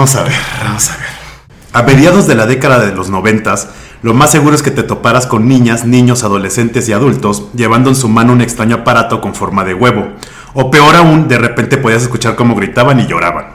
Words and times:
vamos 0.00 0.16
a 0.16 0.22
ver, 0.22 0.32
vamos 0.64 0.90
a 0.90 0.96
ver. 0.96 1.06
A 1.74 1.82
mediados 1.82 2.26
de 2.26 2.34
la 2.34 2.46
década 2.46 2.78
de 2.78 2.90
los 2.90 3.10
noventas, 3.10 3.68
lo 4.00 4.14
más 4.14 4.30
seguro 4.30 4.54
es 4.54 4.62
que 4.62 4.70
te 4.70 4.82
toparas 4.82 5.26
con 5.26 5.46
niñas, 5.46 5.84
niños, 5.84 6.24
adolescentes 6.24 6.88
y 6.88 6.94
adultos 6.94 7.48
llevando 7.52 7.90
en 7.90 7.96
su 7.96 8.08
mano 8.08 8.32
un 8.32 8.40
extraño 8.40 8.76
aparato 8.76 9.20
con 9.20 9.34
forma 9.34 9.62
de 9.62 9.74
huevo. 9.74 10.08
O 10.54 10.70
peor 10.70 10.96
aún, 10.96 11.28
de 11.28 11.36
repente 11.36 11.76
podías 11.76 12.00
escuchar 12.00 12.34
cómo 12.34 12.54
gritaban 12.54 12.98
y 12.98 13.06
lloraban. 13.06 13.48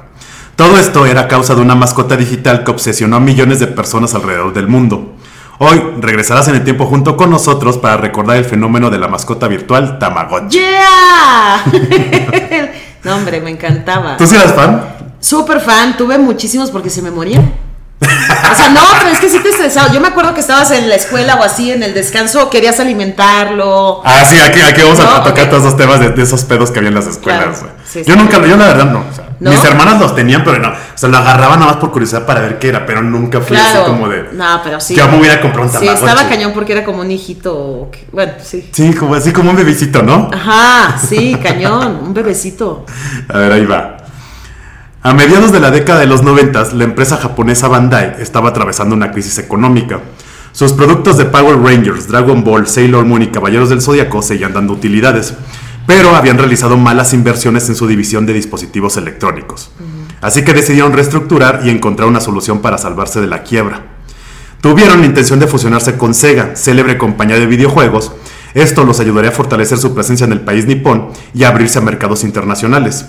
Todo 0.56 0.78
esto 0.78 1.08
era 1.08 1.28
causa 1.28 1.56
de 1.56 1.62
una 1.62 1.74
mascota 1.74 2.16
digital 2.16 2.64
que 2.64 2.70
obsesionó 2.70 3.16
a 3.16 3.22
millones 3.22 3.60
de 3.60 3.66
personas 3.66 4.14
alrededor 4.14 4.54
del 4.54 4.68
mundo. 4.68 5.16
Hoy 5.58 5.82
regresarás 6.00 6.48
en 6.48 6.56
el 6.58 6.64
tiempo 6.64 6.86
junto 6.86 7.18
con 7.18 7.32
nosotros 7.32 7.80
para 7.80 7.98
recordar 7.98 8.38
el 8.38 8.46
fenómeno 8.46 8.92
de 8.92 9.00
la 9.00 9.08
mascota 9.08 9.48
virtual 9.48 9.98
Tamagotchi. 9.98 10.60
¡Yeah! 10.60 11.64
no, 13.04 13.16
hombre, 13.16 13.42
me 13.42 13.50
encantaba. 13.50 14.16
¿Tú 14.18 14.28
sí 14.28 14.36
eras 14.36 14.54
fan? 14.54 14.95
Súper 15.26 15.60
fan, 15.60 15.98
tuve 15.98 16.20
muchísimos 16.20 16.70
porque 16.70 16.92
se 16.92 17.02
me 17.02 17.10
morían. 17.10 17.52
O 18.00 18.56
sea, 18.56 18.70
no, 18.70 18.82
pero 19.00 19.10
es 19.10 19.20
que 19.20 19.28
sí 19.28 19.40
te 19.40 19.50
estresaba. 19.50 19.92
Yo 19.92 20.00
me 20.00 20.10
acuerdo 20.10 20.36
que 20.36 20.40
estabas 20.40 20.70
en 20.70 20.88
la 20.88 20.94
escuela 20.94 21.38
o 21.38 21.44
así, 21.44 21.72
en 21.72 21.82
el 21.82 21.96
descanso, 21.96 22.48
querías 22.52 22.80
alimentarlo. 22.80 24.04
Ah, 24.06 24.24
sí, 24.24 24.38
aquí, 24.40 24.62
aquí 24.62 24.82
vamos 24.84 25.00
a 25.00 25.24
tocar 25.24 25.50
todos 25.50 25.64
esos 25.64 25.78
temas 25.78 26.00
de, 26.00 26.22
esos 26.22 26.44
pedos 26.44 26.70
que 26.70 26.78
había 26.78 26.90
en 26.90 26.96
las 26.96 27.08
escuelas. 27.08 27.58
Claro, 27.58 27.74
sí, 27.92 28.04
yo 28.06 28.16
nunca, 28.16 28.40
yo 28.46 28.56
la 28.56 28.68
verdad 28.68 28.86
no, 28.86 29.00
o 29.00 29.16
sea, 29.16 29.30
¿No? 29.40 29.50
Mis 29.50 29.64
hermanas 29.66 30.00
los 30.00 30.16
tenían, 30.16 30.44
pero 30.44 30.60
no. 30.60 30.70
O 30.70 30.74
sea, 30.94 31.10
lo 31.10 31.18
agarraba 31.18 31.56
nada 31.56 31.72
más 31.72 31.78
por 31.78 31.92
curiosidad 31.92 32.24
para 32.24 32.42
ver 32.42 32.60
qué 32.60 32.68
era, 32.68 32.86
pero 32.86 33.02
nunca 33.02 33.42
fui 33.42 33.58
Claro. 33.58 33.80
así 33.80 33.90
como 33.90 34.08
de. 34.08 34.30
No, 34.32 34.62
pero 34.64 34.80
sí. 34.80 34.96
Yo 34.96 35.08
me 35.08 35.18
hubiera 35.18 35.42
comprado 35.42 35.68
un 35.70 35.80
Sí, 35.80 35.88
estaba 35.88 36.30
cañón 36.30 36.54
porque 36.54 36.74
era 36.74 36.86
como 36.86 37.02
un 37.02 37.10
hijito. 37.10 37.90
Bueno, 38.12 38.34
sí. 38.44 38.70
Sí, 38.72 38.94
como 38.94 39.16
así 39.16 39.34
como 39.34 39.50
un 39.50 39.56
bebecito, 39.58 40.04
¿no? 40.04 40.30
Ajá, 40.32 41.00
sí, 41.00 41.36
cañón, 41.42 42.00
un 42.04 42.14
bebecito. 42.14 42.86
A 43.28 43.40
ver, 43.40 43.52
ahí 43.52 43.66
va. 43.66 44.05
A 45.06 45.14
mediados 45.14 45.52
de 45.52 45.60
la 45.60 45.70
década 45.70 46.00
de 46.00 46.08
los 46.08 46.24
90, 46.24 46.74
la 46.74 46.84
empresa 46.84 47.18
japonesa 47.18 47.68
Bandai 47.68 48.16
estaba 48.20 48.50
atravesando 48.50 48.96
una 48.96 49.12
crisis 49.12 49.38
económica. 49.38 50.00
Sus 50.52 50.74
productos 50.74 51.20
de 51.20 51.26
Power 51.26 51.60
Rangers, 51.60 52.08
Dragon 52.08 52.44
Ball, 52.44 52.66
Sailor 52.66 53.06
Moon 53.06 53.22
y 53.22 53.28
Caballeros 53.28 53.70
del 53.70 53.84
Zodiaco 53.84 54.24
seguían 54.24 54.54
dando 54.54 54.74
utilidades, 54.74 55.36
pero 55.86 56.16
habían 56.16 56.40
realizado 56.40 56.76
malas 56.76 57.14
inversiones 57.14 57.70
en 57.70 57.76
su 57.76 57.86
división 57.86 58.26
de 58.26 58.34
dispositivos 58.34 58.98
electrónicos. 58.98 59.70
Así 60.22 60.44
que 60.44 60.56
decidieron 60.56 60.94
reestructurar 60.94 61.62
y 61.64 61.70
encontrar 61.70 62.08
una 62.08 62.20
solución 62.20 62.64
para 62.64 62.80
salvarse 62.80 63.22
de 63.22 63.28
la 63.28 63.44
quiebra. 63.44 63.84
Tuvieron 64.60 65.02
la 65.02 65.06
intención 65.06 65.40
de 65.40 65.46
fusionarse 65.46 65.98
con 66.00 66.16
Sega, 66.16 66.56
célebre 66.56 66.98
compañía 66.98 67.38
de 67.38 67.46
videojuegos. 67.46 68.12
Esto 68.56 68.84
los 68.84 69.00
ayudaría 69.00 69.30
a 69.30 69.34
fortalecer 69.34 69.78
su 69.78 69.94
presencia 69.94 70.26
en 70.26 70.32
el 70.32 70.42
país 70.42 70.66
nipón 70.66 71.10
y 71.36 71.44
a 71.44 71.50
abrirse 71.50 71.78
a 71.78 71.84
mercados 71.84 72.24
internacionales. 72.24 73.06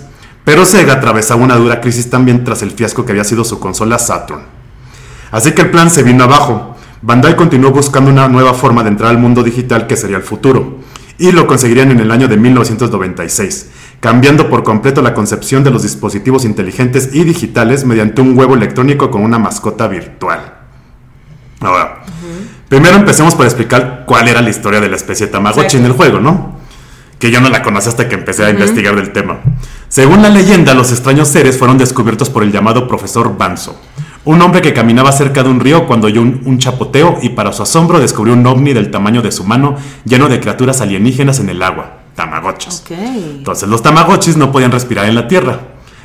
Pero 0.47 0.65
Sega 0.65 0.93
atravesaba 0.93 1.43
una 1.43 1.57
dura 1.57 1.81
crisis 1.81 2.09
también 2.09 2.45
tras 2.45 2.61
el 2.61 2.71
fiasco 2.71 3.03
que 3.03 3.11
había 3.11 3.25
sido 3.25 3.43
su 3.43 3.59
consola 3.59 3.99
Saturn. 3.99 4.43
Así 5.29 5.51
que 5.51 5.63
el 5.63 5.71
plan 5.71 5.91
se 5.91 6.03
vino 6.03 6.23
abajo. 6.23 6.73
Bandai 7.01 7.35
continuó 7.35 7.71
buscando 7.71 8.09
una 8.09 8.29
nueva 8.29 8.53
forma 8.53 8.81
de 8.81 8.87
entrar 8.87 9.09
al 9.09 9.17
mundo 9.17 9.43
digital 9.43 9.87
que 9.87 9.97
sería 9.97 10.15
el 10.15 10.23
futuro. 10.23 10.77
Y 11.17 11.33
lo 11.33 11.47
conseguirían 11.47 11.91
en 11.91 11.99
el 11.99 12.11
año 12.11 12.29
de 12.29 12.37
1996, 12.37 13.71
cambiando 13.99 14.49
por 14.49 14.63
completo 14.63 15.01
la 15.01 15.13
concepción 15.13 15.65
de 15.65 15.71
los 15.71 15.83
dispositivos 15.83 16.45
inteligentes 16.45 17.09
y 17.11 17.25
digitales 17.25 17.83
mediante 17.83 18.21
un 18.21 18.37
huevo 18.37 18.55
electrónico 18.55 19.11
con 19.11 19.23
una 19.23 19.39
mascota 19.39 19.89
virtual. 19.89 20.53
Ahora, 21.59 22.03
primero 22.69 22.95
empecemos 22.95 23.35
por 23.35 23.45
explicar 23.45 24.05
cuál 24.07 24.29
era 24.29 24.41
la 24.41 24.49
historia 24.49 24.79
de 24.79 24.87
la 24.87 24.95
especie 24.95 25.27
Tamagotchi 25.27 25.65
Exacto. 25.65 25.77
en 25.79 25.85
el 25.87 25.91
juego, 25.91 26.21
¿no? 26.21 26.57
Que 27.19 27.31
yo 27.31 27.41
no 27.41 27.49
la 27.49 27.61
conocí 27.63 27.89
hasta 27.89 28.07
que 28.07 28.15
empecé 28.15 28.45
a 28.45 28.49
investigar 28.51 28.95
del 28.95 29.11
tema. 29.11 29.41
Según 29.89 30.21
la 30.21 30.29
leyenda, 30.29 30.73
los 30.73 30.91
extraños 30.91 31.27
seres 31.29 31.57
fueron 31.57 31.77
descubiertos 31.77 32.29
por 32.29 32.43
el 32.43 32.51
llamado 32.51 32.87
profesor 32.87 33.37
Banzo, 33.37 33.79
un 34.25 34.41
hombre 34.41 34.61
que 34.61 34.73
caminaba 34.73 35.11
cerca 35.13 35.43
de 35.43 35.49
un 35.49 35.59
río 35.61 35.87
cuando 35.87 36.07
oyó 36.07 36.21
un, 36.21 36.41
un 36.45 36.59
chapoteo 36.59 37.17
y 37.21 37.29
para 37.29 37.53
su 37.53 37.63
asombro 37.63 37.99
descubrió 37.99 38.33
un 38.33 38.45
ovni 38.45 38.73
del 38.73 38.91
tamaño 38.91 39.21
de 39.21 39.31
su 39.31 39.45
mano 39.45 39.77
lleno 40.03 40.27
de 40.27 40.39
criaturas 40.41 40.81
alienígenas 40.81 41.39
en 41.39 41.49
el 41.49 41.63
agua, 41.63 41.99
Tamagotchis. 42.15 42.83
Entonces 43.37 43.69
los 43.69 43.81
Tamagotchis 43.81 44.35
no 44.35 44.51
podían 44.51 44.71
respirar 44.71 45.05
en 45.05 45.15
la 45.15 45.27
Tierra. 45.29 45.59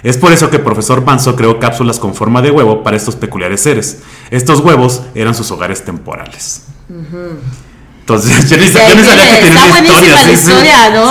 Es 0.05 0.17
por 0.17 0.33
eso 0.33 0.51
que 0.51 0.57
el 0.57 0.63
profesor 0.63 1.05
Banzo 1.05 1.35
creó 1.37 1.59
cápsulas 1.59 1.99
con 1.99 2.15
forma 2.15 2.41
de 2.43 2.51
huevo 2.53 2.83
para 2.85 2.97
estos 2.97 3.17
peculiares 3.17 3.61
seres. 3.61 4.03
Estos 4.31 4.61
huevos 4.61 5.03
eran 5.17 5.35
sus 5.35 5.51
hogares 5.51 5.85
temporales. 5.85 6.63
Entonces 8.01 8.51
yo 8.51 8.57
ni, 8.57 8.67
sa- 8.67 8.89
yo 8.89 8.95
ni 8.97 9.03
sabía 9.05 9.31
que 9.41 9.47
tenía 9.47 9.65
una 9.65 9.79
historia. 9.81 10.33
historia, 10.33 10.91
¿no? 10.91 11.11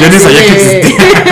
Yo 0.00 0.08
ni 0.08 0.18
sabía 0.20 0.46
que 0.46 0.78
existía. 0.80 1.24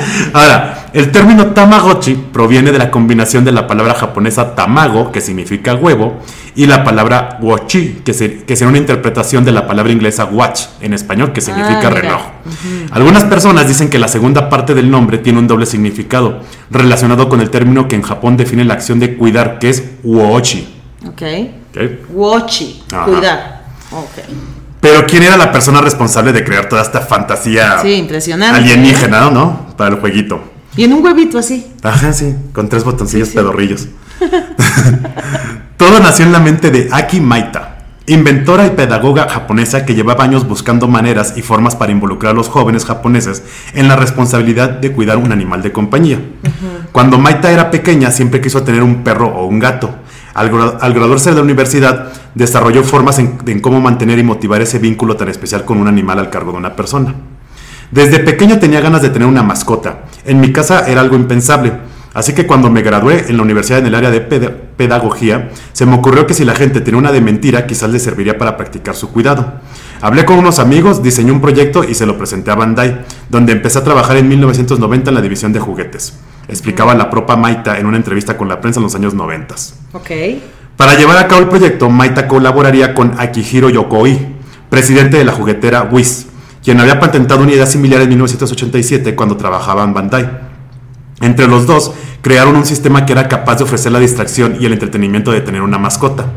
Ahora, 0.33 0.87
el 0.93 1.11
término 1.11 1.47
Tamagotchi 1.47 2.13
proviene 2.31 2.71
de 2.71 2.77
la 2.77 2.91
combinación 2.91 3.43
de 3.45 3.51
la 3.51 3.67
palabra 3.67 3.93
japonesa 3.93 4.55
tamago, 4.55 5.11
que 5.11 5.21
significa 5.21 5.75
huevo, 5.75 6.19
y 6.55 6.65
la 6.65 6.83
palabra 6.83 7.37
wochi, 7.41 8.01
que, 8.03 8.13
se- 8.13 8.43
que 8.43 8.55
será 8.55 8.69
una 8.69 8.77
interpretación 8.77 9.45
de 9.45 9.51
la 9.53 9.67
palabra 9.67 9.91
inglesa 9.93 10.25
watch 10.25 10.63
en 10.81 10.93
español, 10.93 11.31
que 11.31 11.41
significa 11.41 11.87
Ah, 11.87 11.89
reloj. 11.91 12.21
Algunas 12.91 13.23
personas 13.25 13.67
dicen 13.67 13.89
que 13.89 13.99
la 13.99 14.07
segunda 14.07 14.49
parte 14.49 14.73
del 14.73 14.91
nombre 14.91 15.17
tiene 15.17 15.39
un 15.39 15.47
doble 15.47 15.65
significado, 15.65 16.41
relacionado 16.69 17.29
con 17.29 17.39
el 17.41 17.49
término 17.49 17.87
que 17.87 17.95
en 17.95 18.01
Japón 18.01 18.35
define 18.37 18.65
la 18.65 18.73
acción 18.73 18.99
de 18.99 19.15
cuidar, 19.15 19.59
que 19.59 19.69
es 19.69 19.83
wochi. 20.03 20.67
Ok. 21.07 21.21
¿ok? 21.71 22.09
Wochi, 22.13 22.83
cuidar. 23.05 23.61
Ok. 23.91 24.25
Pero 24.81 25.05
¿quién 25.05 25.23
era 25.23 25.37
la 25.37 25.51
persona 25.51 25.79
responsable 25.79 26.33
de 26.33 26.43
crear 26.43 26.67
toda 26.67 26.81
esta 26.81 26.99
fantasía 27.01 27.79
Sí, 27.81 27.93
impresionante. 27.93 28.57
alienígena, 28.57 29.29
no? 29.29 29.67
Para 29.77 29.91
el 29.91 29.99
jueguito. 30.01 30.43
Y 30.75 30.83
en 30.83 30.93
un 30.93 31.03
huevito 31.03 31.37
así. 31.37 31.71
Ajá, 31.83 32.11
sí, 32.13 32.35
con 32.53 32.67
tres 32.67 32.83
botoncillos 32.83 33.27
Sí, 33.27 33.33
sí. 33.33 33.37
pedorrillos. 33.37 33.87
Todo 35.77 35.99
nació 35.99 36.25
en 36.25 36.31
la 36.31 36.39
mente 36.39 36.69
de 36.71 36.89
Aki 36.91 37.19
Maita, 37.19 37.77
inventora 38.07 38.65
y 38.67 38.71
pedagoga 38.71 39.27
japonesa 39.29 39.85
que 39.85 39.95
llevaba 39.95 40.23
años 40.23 40.47
buscando 40.47 40.87
maneras 40.87 41.33
y 41.35 41.41
formas 41.41 41.75
para 41.75 41.91
involucrar 41.91 42.31
a 42.31 42.35
los 42.35 42.49
jóvenes 42.49 42.85
japoneses 42.85 43.43
en 43.73 43.87
la 43.87 43.95
responsabilidad 43.95 44.69
de 44.69 44.91
cuidar 44.91 45.17
un 45.17 45.31
animal 45.31 45.61
de 45.61 45.71
compañía. 45.71 46.19
Cuando 46.91 47.17
Maita 47.17 47.51
era 47.51 47.71
pequeña 47.71 48.11
siempre 48.11 48.41
quiso 48.41 48.63
tener 48.63 48.83
un 48.83 49.03
perro 49.03 49.27
o 49.27 49.45
un 49.45 49.59
gato. 49.59 49.95
Al, 50.33 50.51
gra- 50.51 50.77
al 50.79 50.93
graduarse 50.93 51.29
de 51.31 51.35
la 51.35 51.41
universidad, 51.41 52.11
desarrolló 52.35 52.83
formas 52.83 53.19
en, 53.19 53.59
cómo 53.59 53.81
mantener 53.81 54.19
y 54.19 54.23
motivar 54.23 54.61
ese 54.61 54.79
vínculo 54.79 55.15
tan 55.17 55.29
especial 55.29 55.65
con 55.65 55.77
un 55.77 55.87
animal 55.87 56.19
al 56.19 56.29
cargo 56.29 56.51
de 56.51 56.57
una 56.57 56.75
persona. 56.75 57.13
Desde 57.91 58.19
pequeño 58.19 58.57
tenía 58.59 58.79
ganas 58.81 59.01
de 59.01 59.09
tener 59.09 59.27
una 59.27 59.43
mascota. 59.43 60.03
En 60.25 60.39
mi 60.39 60.53
casa 60.53 60.87
era 60.87 61.01
algo 61.01 61.15
impensable. 61.15 61.73
Así 62.13 62.33
que 62.33 62.45
cuando 62.45 62.69
me 62.69 62.81
gradué 62.81 63.25
en 63.29 63.37
la 63.37 63.43
universidad 63.43 63.79
en 63.79 63.85
el 63.87 63.95
área 63.95 64.11
de 64.11 64.19
peda- 64.21 64.51
pedagogía, 64.77 65.49
se 65.71 65.85
me 65.85 65.95
ocurrió 65.95 66.27
que 66.27 66.33
si 66.33 66.43
la 66.43 66.55
gente 66.55 66.81
tenía 66.81 66.97
una 66.99 67.11
de 67.11 67.21
mentira, 67.21 67.65
quizás 67.67 67.89
le 67.89 67.99
serviría 67.99 68.37
para 68.37 68.57
practicar 68.57 68.95
su 68.95 69.11
cuidado. 69.11 69.53
Hablé 70.01 70.25
con 70.25 70.37
unos 70.37 70.59
amigos, 70.59 71.03
diseñé 71.03 71.31
un 71.31 71.39
proyecto 71.41 71.83
y 71.85 71.93
se 71.93 72.05
lo 72.05 72.17
presenté 72.17 72.51
a 72.51 72.55
Bandai, 72.55 73.01
donde 73.29 73.53
empecé 73.53 73.79
a 73.79 73.83
trabajar 73.83 74.17
en 74.17 74.27
1990 74.27 75.09
en 75.09 75.15
la 75.15 75.21
división 75.21 75.53
de 75.53 75.59
juguetes. 75.61 76.13
Explicaba 76.47 76.93
la 76.95 77.09
propa 77.09 77.35
Maita 77.35 77.77
en 77.77 77.85
una 77.85 77.97
entrevista 77.97 78.37
con 78.37 78.47
la 78.47 78.59
prensa 78.59 78.79
en 78.79 78.83
los 78.83 78.95
años 78.95 79.13
90. 79.13 79.55
Ok. 79.93 80.09
Para 80.77 80.95
llevar 80.95 81.17
a 81.17 81.27
cabo 81.27 81.41
el 81.41 81.47
proyecto, 81.47 81.89
Maita 81.89 82.27
colaboraría 82.27 82.93
con 82.93 83.13
Akihiro 83.19 83.69
Yokoi, 83.69 84.17
presidente 84.69 85.17
de 85.17 85.25
la 85.25 85.31
juguetera 85.31 85.83
Wiz, 85.91 86.27
quien 86.63 86.79
había 86.79 86.99
patentado 86.99 87.43
una 87.43 87.53
idea 87.53 87.65
similar 87.65 88.01
en 88.01 88.09
1987 88.09 89.15
cuando 89.15 89.37
trabajaba 89.37 89.83
en 89.83 89.93
Bandai. 89.93 90.29
Entre 91.21 91.47
los 91.47 91.67
dos, 91.67 91.93
crearon 92.21 92.55
un 92.55 92.65
sistema 92.65 93.05
que 93.05 93.13
era 93.13 93.27
capaz 93.27 93.57
de 93.57 93.63
ofrecer 93.63 93.91
la 93.91 93.99
distracción 93.99 94.57
y 94.59 94.65
el 94.65 94.73
entretenimiento 94.73 95.31
de 95.31 95.41
tener 95.41 95.61
una 95.61 95.77
mascota. 95.77 96.31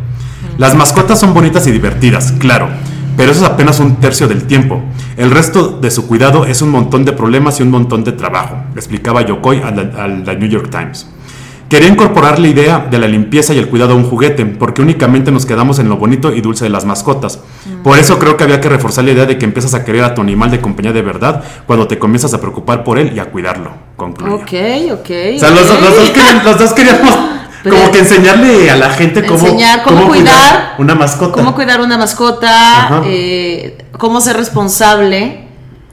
Las 0.58 0.74
mascotas 0.74 1.18
son 1.18 1.34
bonitas 1.34 1.66
y 1.66 1.72
divertidas, 1.72 2.32
claro, 2.38 2.68
pero 3.16 3.32
eso 3.32 3.44
es 3.44 3.50
apenas 3.50 3.80
un 3.80 3.96
tercio 3.96 4.26
del 4.28 4.44
tiempo. 4.44 4.80
El 5.16 5.30
resto 5.30 5.78
de 5.80 5.90
su 5.90 6.06
cuidado 6.06 6.44
es 6.46 6.62
un 6.62 6.70
montón 6.70 7.04
de 7.04 7.12
problemas 7.12 7.60
y 7.60 7.62
un 7.62 7.70
montón 7.70 8.04
de 8.04 8.12
trabajo, 8.12 8.56
explicaba 8.76 9.22
Yokoi 9.22 9.62
a 9.62 9.70
la, 9.70 10.04
a 10.04 10.08
la 10.08 10.34
New 10.34 10.48
York 10.48 10.70
Times. 10.70 11.08
Quería 11.68 11.88
incorporar 11.88 12.38
la 12.38 12.46
idea 12.48 12.86
de 12.90 12.98
la 12.98 13.08
limpieza 13.08 13.54
y 13.54 13.58
el 13.58 13.68
cuidado 13.68 13.94
a 13.94 13.96
un 13.96 14.04
juguete, 14.04 14.44
porque 14.44 14.82
únicamente 14.82 15.32
nos 15.32 15.46
quedamos 15.46 15.78
en 15.78 15.88
lo 15.88 15.96
bonito 15.96 16.32
y 16.32 16.40
dulce 16.42 16.64
de 16.64 16.70
las 16.70 16.84
mascotas. 16.84 17.40
Por 17.82 17.98
eso 17.98 18.18
creo 18.18 18.36
que 18.36 18.44
había 18.44 18.60
que 18.60 18.68
reforzar 18.68 19.02
la 19.04 19.12
idea 19.12 19.24
de 19.24 19.38
que 19.38 19.44
empiezas 19.46 19.72
a 19.74 19.82
querer 19.84 20.04
a 20.04 20.14
tu 20.14 20.20
animal 20.20 20.50
de 20.50 20.60
compañía 20.60 20.92
de 20.92 21.02
verdad 21.02 21.42
cuando 21.66 21.88
te 21.88 21.98
comienzas 21.98 22.32
a 22.34 22.40
preocupar 22.40 22.84
por 22.84 22.98
él 22.98 23.12
y 23.16 23.18
a 23.18 23.24
cuidarlo. 23.30 23.70
Concluía. 23.96 24.34
Ok, 24.34 24.52
ok. 25.00 25.10
O 25.36 25.38
sea, 25.38 25.50
los, 25.50 25.70
ok. 25.70 25.80
los 25.80 25.96
dos 25.96 26.10
querían- 26.10 26.44
los 26.44 26.58
dos 26.58 26.72
queríamos 26.74 27.18
Pero- 27.64 27.76
como 27.76 27.90
que 27.90 27.98
enseñarle 27.98 28.70
a 28.70 28.76
la 28.76 28.90
gente 28.90 29.24
cómo, 29.26 29.40
Enseñar 29.46 29.82
cómo 29.82 30.06
cuidar, 30.06 30.74
una 30.78 30.94
mascota. 30.94 31.32
Cómo 31.32 31.54
cuidar 31.54 31.80
una 31.80 31.98
mascota, 31.98 33.02
eh, 33.06 33.78
cómo 33.98 34.20
ser 34.20 34.36
responsable. 34.36 35.48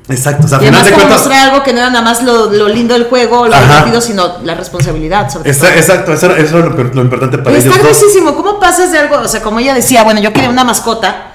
Exacto, 0.09 0.45
o 0.45 0.50
sea, 0.50 0.57
Y 0.62 0.63
además 0.68 0.83
de 0.85 0.91
como 0.91 1.03
cuentas. 1.06 1.19
mostrar 1.25 1.50
algo 1.50 1.63
que 1.63 1.71
no 1.71 1.79
era 1.79 1.89
nada 1.89 2.03
más 2.03 2.21
lo, 2.23 2.51
lo 2.51 2.68
lindo 2.68 2.94
del 2.94 3.06
juego, 3.06 3.47
lo 3.47 3.56
Ajá. 3.56 3.65
divertido, 3.68 4.01
sino 4.01 4.39
la 4.44 4.56
responsabilidad 4.56 5.29
sobre 5.31 5.53
todo. 5.53 5.68
Exacto, 5.69 6.12
eso, 6.13 6.35
eso 6.35 6.57
es 6.59 6.65
lo, 6.65 6.69
lo 6.83 7.01
importante 7.01 7.38
para 7.38 7.56
Está 7.56 7.69
ellos 7.69 7.79
gruesísimo. 7.81 8.35
¿Cómo 8.35 8.59
pasas 8.59 8.91
de 8.91 8.97
algo? 8.97 9.15
O 9.19 9.27
sea, 9.29 9.41
como 9.41 9.59
ella 9.59 9.73
decía, 9.73 10.03
bueno, 10.03 10.19
yo 10.19 10.33
quería 10.33 10.50
una 10.50 10.65
mascota 10.65 11.27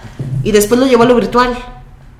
y 0.42 0.52
después 0.52 0.78
lo 0.78 0.86
llevó 0.86 1.04
a 1.04 1.06
lo 1.06 1.14
virtual. 1.14 1.56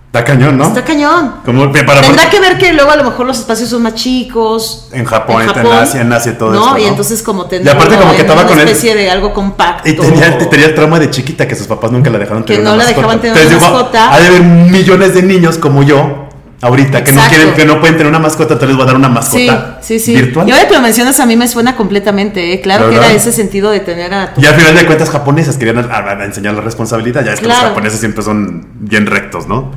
Está 0.07 0.25
cañón, 0.25 0.57
¿no? 0.57 0.65
Está 0.69 0.83
cañón. 0.83 1.35
Como 1.45 1.71
que 1.73 1.83
para 1.85 2.01
Tendrá 2.01 2.31
que 2.31 2.41
ver 2.41 2.57
que 2.57 2.73
luego 2.73 2.91
a 2.91 2.97
lo 2.97 3.05
mejor 3.05 3.27
los 3.27 3.39
espacios 3.39 3.69
son 3.69 3.83
más 3.83 3.95
chicos. 3.95 4.89
En 4.93 5.05
Japón, 5.05 5.43
en 5.43 5.67
Asia, 5.67 6.01
en 6.01 6.13
Asia 6.13 6.33
y 6.33 6.35
todo 6.37 6.53
¿no? 6.53 6.65
esto, 6.69 6.79
Y 6.79 6.83
¿no? 6.85 6.89
entonces 6.89 7.23
como 7.23 7.45
Y 7.45 7.49
tener 7.49 7.69
aparte 7.69 7.97
como 7.97 8.13
que 8.15 8.23
estaba 8.23 8.41
una 8.41 8.49
con 8.49 8.59
él. 8.61 8.67
especie 8.69 8.95
de 8.95 9.11
algo 9.11 9.35
compacto. 9.35 9.87
Y 9.89 9.93
tenía, 9.95 10.39
tenía 10.39 10.67
el 10.67 10.75
trauma 10.75 10.99
de 10.99 11.11
chiquita 11.11 11.47
que 11.47 11.55
sus 11.55 11.67
papás 11.67 11.91
nunca 11.93 12.09
la 12.09 12.19
dejaron 12.19 12.45
Que 12.45 12.55
tener 12.55 12.65
no 12.65 12.75
una 12.75 12.85
la 12.85 12.91
mascota. 12.91 12.97
dejaban 13.01 13.21
tener 13.21 13.37
Entonces 13.37 13.61
una 13.69 13.71
mascota. 13.79 14.15
ha 14.15 14.21
de 14.21 14.27
haber 14.29 14.43
millones 14.43 15.13
de 15.15 15.23
niños 15.23 15.59
como 15.59 15.83
yo 15.83 16.23
ahorita 16.63 17.05
que 17.05 17.13
no 17.13 17.21
quieren, 17.29 17.53
que 17.53 17.67
no 17.67 17.79
pueden 17.81 17.97
tener 17.99 18.09
una 18.09 18.19
mascota, 18.19 18.55
entonces 18.55 18.69
les 18.69 18.77
voy 18.79 18.85
a 18.85 18.87
dar 18.87 18.97
una 18.97 19.09
Sí, 19.23 19.47
mascota 19.47 19.79
sí, 19.83 19.99
sí. 20.01 20.15
virtual. 20.15 20.49
Y 20.49 20.53
ahora 20.53 20.67
que 20.67 20.75
lo 20.75 20.81
mencionas 20.81 21.21
a 21.21 21.27
mí 21.27 21.37
me 21.37 21.47
suena 21.47 21.77
completamente, 21.77 22.55
¿eh? 22.55 22.63
Claro 22.63 22.89
que 22.89 22.97
era 22.97 23.13
ese 23.13 23.33
sentido 23.33 23.71
de 23.71 23.81
tener 23.81 24.15
a 24.15 24.33
tu... 24.33 24.41
Y 24.41 24.47
al 24.47 24.55
final 24.55 24.75
de 24.75 24.87
cuentas 24.87 25.11
japonesas 25.11 25.59
querían 25.59 25.79
a- 25.79 25.95
a- 25.95 26.13
a 26.19 26.25
enseñar 26.25 26.55
la 26.55 26.63
responsabilidad, 26.63 27.23
ya 27.23 27.35
es 27.35 27.41
que 27.41 27.45
Claro. 27.45 27.61
los 27.61 27.69
japoneses 27.71 28.01
siempre 28.01 28.23
son 28.25 28.67
bien 28.81 29.05
rectos, 29.07 29.47
¿no? 29.47 29.71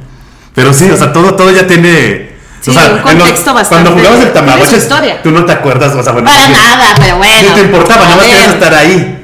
Pero 0.59 0.73
sí, 0.73 0.89
o 0.89 0.97
sea, 0.97 1.11
todo, 1.13 1.35
todo 1.35 1.51
ya 1.51 1.65
tiene... 1.67 2.29
Sí, 2.61 2.71
o 2.71 2.73
sea, 2.73 2.89
un 2.89 2.95
los- 2.95 3.01
contexto 3.03 3.53
bastante- 3.53 3.89
Cuando 3.89 3.91
jugabas 3.91 4.27
el 4.27 4.33
Tamagotchi, 4.33 4.77
tú 5.23 5.31
no 5.31 5.45
te 5.45 5.51
acuerdas, 5.53 5.95
o 5.95 6.03
sea, 6.03 6.11
bueno, 6.11 6.29
Para 6.29 6.50
nada, 6.50 6.95
pero 7.00 7.17
bueno. 7.17 7.33
sí 7.39 7.47
te 7.56 7.61
importaba, 7.61 8.03
nada 8.03 8.17
más 8.17 8.25
querías 8.25 8.53
estar 8.53 8.73
ahí. 8.73 9.15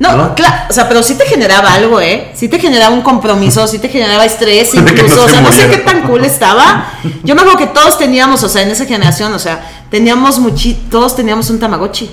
No, 0.00 0.16
¿no? 0.16 0.34
claro, 0.34 0.54
o 0.70 0.72
sea, 0.72 0.88
pero 0.88 1.02
sí 1.02 1.14
te 1.14 1.26
generaba 1.26 1.74
algo, 1.74 2.00
¿eh? 2.00 2.32
Sí 2.34 2.48
te 2.48 2.58
generaba 2.58 2.92
un 2.94 3.02
compromiso, 3.02 3.66
sí 3.68 3.78
te 3.78 3.88
generaba 3.90 4.24
estrés, 4.24 4.74
incluso, 4.74 5.14
no 5.16 5.22
o 5.24 5.26
se 5.26 5.32
sea, 5.34 5.40
no 5.42 5.52
sé 5.52 5.68
qué 5.68 5.76
tan 5.76 6.02
cool 6.08 6.24
estaba. 6.24 6.86
Yo 7.22 7.34
me 7.34 7.42
acuerdo 7.42 7.58
que 7.58 7.66
todos 7.66 7.98
teníamos, 7.98 8.42
o 8.42 8.48
sea, 8.48 8.62
en 8.62 8.70
esa 8.70 8.86
generación, 8.86 9.32
o 9.34 9.38
sea, 9.38 9.60
teníamos 9.90 10.38
muchi 10.38 10.72
todos 10.90 11.14
teníamos 11.14 11.50
un 11.50 11.60
Tamagotchi, 11.60 12.10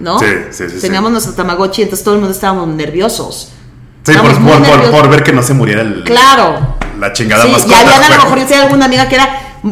¿no? 0.00 0.18
Sí, 0.18 0.26
sí, 0.50 0.64
sí, 0.68 0.74
sí. 0.76 0.80
Teníamos 0.80 1.12
nuestro 1.12 1.34
Tamagotchi, 1.34 1.82
entonces 1.82 2.02
todo 2.02 2.14
el 2.14 2.20
mundo 2.20 2.34
estábamos 2.34 2.66
nerviosos. 2.68 3.52
Sí, 4.04 4.12
por 4.90 5.08
ver 5.10 5.22
que 5.22 5.32
no 5.32 5.42
se 5.42 5.54
muriera 5.54 5.82
el, 5.82 6.02
Claro. 6.04 6.76
La 6.98 7.12
chingada 7.12 7.42
Sí, 7.42 7.48
y 7.48 7.52
mascota. 7.52 7.80
había 7.80 7.96
a 7.96 8.10
lo 8.10 8.16
mejor 8.24 8.38
yo 8.38 8.46
tenía 8.46 8.62
alguna 8.62 8.84
amiga 8.86 9.08
que 9.08 9.14
era 9.16 9.28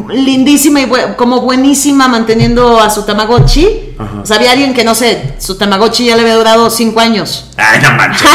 lindísima 0.09 0.79
y 0.81 0.85
bu- 0.85 1.15
como 1.17 1.41
buenísima 1.41 2.07
manteniendo 2.07 2.79
a 2.81 2.89
su 2.89 3.03
Tamagotchi. 3.03 3.95
Ajá. 3.99 4.21
O 4.23 4.25
sea, 4.25 4.37
había 4.37 4.51
alguien 4.51 4.73
que 4.73 4.83
no 4.83 4.95
sé, 4.95 5.35
su 5.39 5.57
Tamagotchi 5.57 6.05
ya 6.05 6.15
le 6.15 6.21
había 6.21 6.35
durado 6.35 6.69
cinco 6.69 6.99
años. 7.01 7.49
Ay, 7.57 7.79
no 7.81 7.91
manches. 7.91 8.21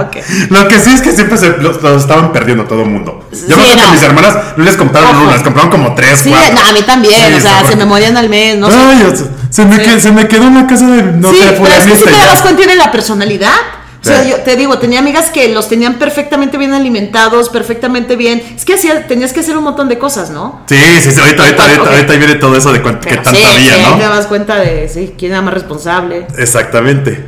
ok. 0.00 0.16
Lo 0.50 0.68
que 0.68 0.78
sí 0.78 0.90
es 0.92 1.00
que 1.00 1.12
siempre 1.12 1.36
se 1.38 1.48
los, 1.58 1.80
los 1.82 2.02
estaban 2.02 2.32
perdiendo 2.32 2.64
todo 2.64 2.82
el 2.82 2.90
mundo. 2.90 3.28
Yo 3.32 3.38
Sí, 3.38 3.44
me 3.48 3.54
acuerdo 3.54 3.76
que 3.76 3.82
no. 3.86 3.92
mis 3.92 4.02
hermanas 4.02 4.36
no 4.56 4.64
les 4.64 4.76
compraron 4.76 5.10
Ojo. 5.14 5.24
una, 5.24 5.32
les 5.34 5.42
compraron 5.42 5.70
como 5.70 5.94
tres, 5.94 6.20
Sí, 6.20 6.30
no, 6.30 6.60
a 6.60 6.72
mí 6.72 6.82
también, 6.82 7.28
Sí, 7.28 7.34
o 7.34 7.40
sea, 7.40 7.64
se 7.68 7.76
me 7.76 7.84
morían 7.84 8.16
al 8.16 8.28
mes, 8.28 8.56
no. 8.56 8.66
Ay, 8.68 9.04
se, 9.50 9.64
me 9.64 9.76
Sí. 9.76 9.82
qued- 9.82 10.00
se 10.00 10.12
me 10.12 10.28
quedó 10.28 10.46
en 10.48 10.54
la 10.54 10.66
casa 10.66 10.86
de 10.86 11.02
no 11.02 11.30
sí, 11.30 11.38
sé, 11.38 11.44
pero 11.52 11.66
es 11.66 11.86
que 11.86 11.96
si 11.96 12.04
te 12.04 12.10
dabas 12.10 12.42
cuenta 12.42 12.74
la 12.74 12.92
personalidad. 12.92 13.52
O 14.00 14.04
sea, 14.04 14.24
yo 14.24 14.36
te 14.36 14.56
digo, 14.56 14.78
tenía 14.78 15.00
amigas 15.00 15.28
que 15.28 15.52
los 15.52 15.68
tenían 15.68 15.98
perfectamente 15.98 16.56
bien 16.56 16.72
alimentados, 16.72 17.50
perfectamente 17.50 18.16
bien. 18.16 18.42
Es 18.56 18.64
que 18.64 18.74
hacía, 18.74 19.06
tenías 19.06 19.34
que 19.34 19.40
hacer 19.40 19.58
un 19.58 19.64
montón 19.64 19.90
de 19.90 19.98
cosas, 19.98 20.30
¿no? 20.30 20.62
Sí, 20.66 20.76
sí, 21.02 21.10
sí, 21.12 21.20
ahorita, 21.20 21.42
ahorita, 21.42 21.62
ahorita, 21.62 21.82
Ok. 21.82 21.88
ahorita 21.88 22.14
viene 22.14 22.34
todo 22.36 22.56
eso 22.56 22.72
de 22.72 22.80
Pero 22.80 22.96
tanto 23.22 23.30
sí, 23.30 23.44
había, 23.44 23.74
sí, 23.74 23.82
¿no? 23.82 23.96
te 23.98 24.02
das 24.04 24.26
cuenta 24.26 24.56
de 24.56 24.88
sí, 24.88 25.14
quién 25.18 25.32
era 25.32 25.42
más 25.42 25.52
responsable. 25.52 26.26
Exactamente. 26.38 27.26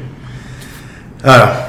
Ahora, 1.22 1.69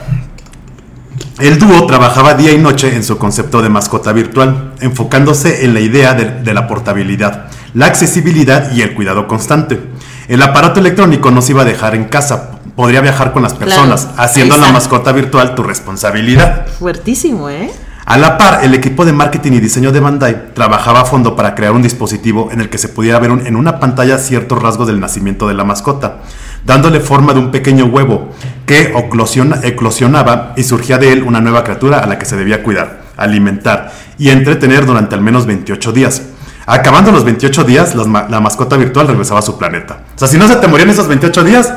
el 1.40 1.60
dúo 1.60 1.86
trabajaba 1.86 2.36
día 2.36 2.54
y 2.54 2.58
noche 2.58 2.96
en 2.96 3.04
su 3.04 3.18
concepto 3.18 3.62
de 3.62 3.68
mascota 3.68 4.14
virtual, 4.14 4.74
enfocándose 4.80 5.66
en 5.66 5.74
la 5.74 5.82
idea 5.82 6.14
de, 6.14 6.26
de 6.44 6.54
la 6.54 6.66
portabilidad, 6.66 7.48
la 7.74 7.88
accesibilidad 7.88 8.72
y 8.72 8.82
el 8.82 8.94
cuidado 8.94 9.28
constante. 9.28 9.82
El 10.30 10.42
aparato 10.42 10.80
electrónico 10.80 11.30
no 11.30 11.42
se 11.42 11.52
iba 11.52 11.64
a 11.64 11.66
dejar 11.66 11.94
en 11.96 12.06
casa, 12.06 12.52
podría 12.76 13.02
viajar 13.02 13.32
con 13.34 13.44
las 13.44 13.54
Claro, 13.54 13.70
personas, 13.70 14.10
haciendo 14.18 14.56
ahí 14.56 14.62
a 14.62 14.66
la 14.66 14.72
mascota 14.72 15.12
virtual 15.12 15.56
tu 15.56 15.64
responsabilidad. 15.64 16.68
Fuertísimo, 16.80 17.50
¿eh? 17.50 17.72
A 18.06 18.18
la 18.18 18.38
par, 18.38 18.66
el 18.66 18.74
equipo 18.74 19.06
de 19.06 19.14
marketing 19.14 19.54
y 19.54 19.60
diseño 19.62 19.92
de 19.94 20.02
Bandai 20.02 20.54
trabajaba 20.54 21.02
a 21.02 21.06
fondo 21.06 21.38
para 21.38 21.56
crear 21.56 21.72
un 21.72 21.82
dispositivo 21.82 22.50
en 22.52 22.60
el 22.60 22.70
que 22.70 22.78
se 22.78 22.90
pudiera 22.90 23.18
ver 23.20 23.32
un- 23.32 23.48
en 23.48 23.56
una 23.56 23.80
pantalla 23.80 24.18
ciertos 24.18 24.62
rasgos 24.62 24.88
del 24.88 25.00
nacimiento 25.00 25.48
de 25.48 25.54
la 25.54 25.64
mascota, 25.64 26.18
dándole 26.66 27.00
forma 27.00 27.32
de 27.34 27.40
un 27.40 27.52
pequeño 27.52 27.86
huevo 27.86 28.30
que 28.66 28.94
oclosiona- 28.94 29.62
eclosionaba 29.64 30.52
y 30.58 30.64
surgía 30.64 30.98
de 30.98 31.14
él 31.14 31.24
una 31.24 31.40
nueva 31.40 31.64
criatura 31.64 32.00
a 32.00 32.08
la 32.08 32.20
que 32.20 32.26
se 32.26 32.36
debía 32.36 32.62
cuidar, 32.62 33.04
alimentar 33.16 33.94
y 34.18 34.30
entretener 34.32 34.86
durante 34.86 35.16
al 35.16 35.22
menos 35.22 35.46
28 35.46 35.94
días. 35.94 36.24
Acabando 36.66 37.12
los 37.12 37.24
28 37.24 37.64
días, 37.64 37.96
ma- 37.96 38.28
la 38.30 38.40
mascota 38.42 38.76
virtual 38.76 39.08
regresaba 39.08 39.40
a 39.40 39.44
su 39.44 39.58
planeta. 39.58 40.00
O 40.16 40.20
sea, 40.20 40.28
si 40.28 40.38
no 40.38 40.48
se 40.50 40.56
te 40.58 40.68
morían 40.68 40.90
esos 40.90 41.08
28 41.08 41.44
días, 41.44 41.74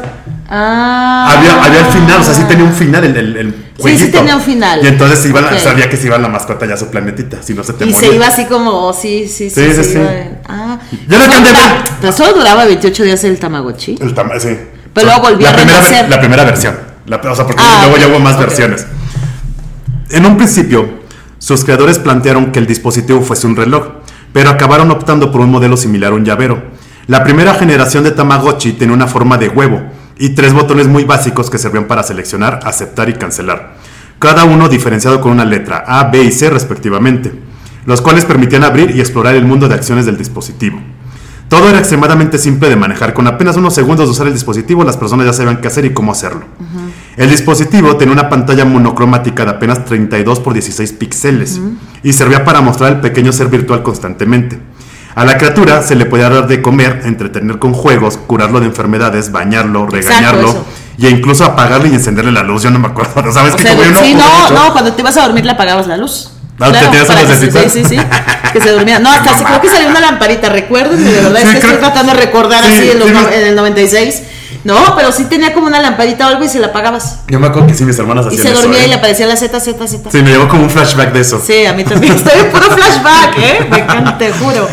Ah. 0.48 1.34
había, 1.36 1.64
había 1.64 1.80
el 1.80 1.86
final, 1.86 2.20
o 2.20 2.24
sea, 2.24 2.34
sí 2.34 2.44
tenía 2.44 2.64
un 2.64 2.72
final 2.72 3.04
el, 3.04 3.16
el, 3.16 3.36
el 3.36 3.50
Sí, 3.50 3.56
sí 3.76 3.82
jueguito. 3.82 4.18
tenía 4.18 4.36
un 4.36 4.42
final. 4.42 4.80
Y 4.82 4.86
entonces 4.86 5.18
se 5.18 5.28
iba 5.28 5.40
la- 5.40 5.58
sabía 5.58 5.90
que 5.90 5.96
se 5.96 6.06
iba 6.06 6.16
la 6.18 6.28
mascota 6.28 6.66
ya 6.66 6.74
a 6.74 6.76
su 6.76 6.86
planetita, 6.88 7.42
si 7.42 7.52
no 7.54 7.62
se 7.64 7.72
te 7.74 7.84
Y 7.84 7.92
moría. 7.92 8.08
se 8.08 8.14
iba 8.14 8.26
así 8.28 8.44
como, 8.46 8.92
sí, 8.92 9.28
sí, 9.28 9.50
sí. 9.50 9.60
Sí, 9.70 9.74
sí, 9.74 9.84
sí. 9.84 9.98
en- 9.98 10.38
ah. 10.48 10.78
Yo 11.08 11.18
le 11.18 11.24
Pero 12.00 12.12
solo 12.12 12.32
duraba 12.34 12.64
28 12.64 13.02
días 13.02 13.22
el 13.24 13.38
Tamagotchi. 13.38 13.96
El 14.00 14.10
sí. 14.40 14.56
Pero 14.94 15.06
luego 15.08 15.22
volvió 15.22 15.46
la 15.46 15.50
a 15.52 15.56
primera, 15.56 15.78
renacer. 15.80 16.08
La 16.08 16.20
primera 16.20 16.44
versión. 16.44 16.76
La- 17.06 17.16
o 17.16 17.34
sea, 17.36 17.44
porque 17.46 17.62
Ah, 17.64 17.80
luego 17.82 17.94
ok, 17.96 18.00
ya 18.00 18.08
hubo 18.08 18.18
más 18.20 18.38
versiones. 18.38 18.86
En 20.10 20.24
un 20.24 20.36
principio, 20.36 20.88
sus 21.38 21.64
creadores 21.64 21.98
plantearon 21.98 22.52
que 22.52 22.58
el 22.60 22.66
dispositivo 22.66 23.20
fuese 23.20 23.46
un 23.46 23.56
reloj, 23.56 23.88
pero 24.32 24.50
acabaron 24.50 24.90
optando 24.90 25.30
por 25.30 25.40
un 25.40 25.50
modelo 25.50 25.76
similar 25.76 26.12
a 26.12 26.14
un 26.14 26.24
llavero. 26.24 26.62
La 27.08 27.22
primera 27.24 27.54
generación 27.54 28.04
de 28.04 28.12
Tamagotchi 28.12 28.72
tenía 28.72 28.94
una 28.94 29.06
forma 29.06 29.36
de 29.38 29.48
huevo 29.48 29.82
y 30.18 30.30
tres 30.30 30.52
botones 30.52 30.88
muy 30.88 31.04
básicos 31.04 31.50
que 31.50 31.58
servían 31.58 31.86
para 31.86 32.02
seleccionar, 32.02 32.60
aceptar 32.64 33.08
y 33.08 33.14
cancelar, 33.14 33.76
cada 34.18 34.44
uno 34.44 34.68
diferenciado 34.68 35.20
con 35.20 35.32
una 35.32 35.44
letra 35.44 35.84
A, 35.86 36.04
B 36.04 36.22
y 36.22 36.32
C 36.32 36.50
respectivamente, 36.50 37.32
los 37.84 38.00
cuales 38.00 38.24
permitían 38.24 38.64
abrir 38.64 38.94
y 38.96 39.00
explorar 39.00 39.34
el 39.34 39.44
mundo 39.44 39.68
de 39.68 39.74
acciones 39.74 40.06
del 40.06 40.16
dispositivo. 40.16 40.80
Todo 41.48 41.68
era 41.68 41.78
extremadamente 41.78 42.38
simple 42.38 42.68
de 42.68 42.74
manejar. 42.74 43.14
Con 43.14 43.28
apenas 43.28 43.56
unos 43.56 43.74
segundos 43.74 44.06
de 44.06 44.10
usar 44.10 44.26
el 44.26 44.32
dispositivo, 44.32 44.82
las 44.82 44.96
personas 44.96 45.26
ya 45.26 45.32
sabían 45.32 45.60
qué 45.60 45.68
hacer 45.68 45.84
y 45.84 45.90
cómo 45.90 46.10
hacerlo. 46.10 46.44
El 47.16 47.30
dispositivo 47.30 47.96
tenía 47.96 48.14
una 48.14 48.28
pantalla 48.28 48.64
monocromática 48.64 49.44
de 49.44 49.52
apenas 49.52 49.84
32 49.84 50.40
por 50.40 50.54
16 50.54 50.92
píxeles 50.94 51.60
y 52.02 52.12
servía 52.12 52.44
para 52.44 52.60
mostrar 52.60 52.92
el 52.92 53.00
pequeño 53.00 53.32
ser 53.32 53.46
virtual 53.46 53.82
constantemente. 53.84 54.58
A 55.16 55.24
la 55.24 55.38
criatura 55.38 55.82
se 55.82 55.94
le 55.96 56.04
podía 56.06 56.28
dar 56.28 56.46
de 56.46 56.60
comer, 56.62 57.00
entretener 57.04 57.58
con 57.58 57.72
juegos, 57.72 58.18
curarlo 58.18 58.60
de 58.60 58.66
enfermedades, 58.66 59.32
bañarlo, 59.32 59.86
regañarlo 59.86 60.64
y 60.98 61.06
incluso 61.08 61.44
apagarle 61.44 61.88
y 61.88 61.94
encenderle 61.94 62.32
la 62.32 62.42
luz. 62.42 62.62
Yo 62.62 62.70
no 62.70 62.78
me 62.78 62.88
acuerdo, 62.88 63.32
¿sabes? 63.32 63.54
O 63.54 63.56
que 63.56 63.62
sea, 63.62 63.74
como 63.74 63.90
no 63.90 63.98
sí, 63.98 64.14
no, 64.14 64.24
mucho- 64.28 64.54
no, 64.54 64.72
cuando 64.72 64.92
te 64.92 65.00
ibas 65.00 65.16
a 65.16 65.22
dormir 65.22 65.44
le 65.46 65.52
apagabas 65.52 65.86
la 65.86 65.96
luz. 65.96 66.30
Ah, 66.60 66.70
¿te 66.70 66.78
tenías 66.78 67.06
para 67.06 67.20
que 67.22 67.34
se-? 67.34 67.50
Sí, 67.50 67.68
sí, 67.70 67.84
sí. 67.96 67.98
Que 68.52 68.60
se 68.60 68.70
dormía. 68.70 68.98
No, 69.00 69.10
hasta 69.10 69.38
No 69.40 69.44
creo 69.46 69.60
que 69.62 69.68
salió 69.70 69.88
una 69.88 70.00
lamparita, 70.00 70.48
recuérdenme, 70.50 71.10
de 71.10 71.20
verdad, 71.22 71.40
Sí, 71.40 71.46
es 71.46 71.52
que 71.54 71.58
creo- 71.60 71.72
estoy 71.72 71.84
tratando 71.90 72.12
de 72.12 72.20
recordar 72.20 72.62
Sí, 72.64 72.72
así 72.72 72.90
en, 72.90 72.98
los 72.98 73.08
sí, 73.08 73.14
no- 73.14 73.28
en 73.30 73.46
el 73.46 73.56
96. 73.56 74.22
No, 74.64 74.96
pero 74.96 75.12
sí 75.12 75.24
tenía 75.26 75.54
como 75.54 75.66
una 75.68 75.80
lamparita 75.80 76.26
o 76.26 76.28
algo 76.30 76.44
y 76.44 76.48
se 76.48 76.58
la 76.58 76.66
apagabas. 76.68 77.20
Yo 77.28 77.38
me 77.38 77.46
acuerdo 77.46 77.68
que 77.68 77.74
sí, 77.74 77.84
mis 77.84 77.98
hermanas 77.98 78.26
Y 78.26 78.28
hacían 78.36 78.42
se 78.42 78.50
eso, 78.52 78.62
dormía 78.62 78.82
¿eh? 78.82 78.86
y 78.86 78.88
le 78.88 78.94
aparecía 78.96 79.26
la 79.26 79.36
Z, 79.36 79.60
Z, 79.60 79.86
Z. 79.86 80.10
Sí, 80.10 80.22
me 80.22 80.30
llevó 80.30 80.48
como 80.48 80.64
un 80.64 80.70
flashback 80.70 81.12
de 81.12 81.20
eso. 81.20 81.40
Sí, 81.44 81.64
a 81.64 81.72
mí 81.72 81.84
también. 81.84 82.14
Estoy 82.16 82.38
en 82.40 82.50
puro 82.50 82.66
flashback, 82.70 83.38
¿eh? 83.38 83.66
Me 83.70 83.78
encanta, 83.78 84.18
te 84.18 84.32
juro. 84.32 84.68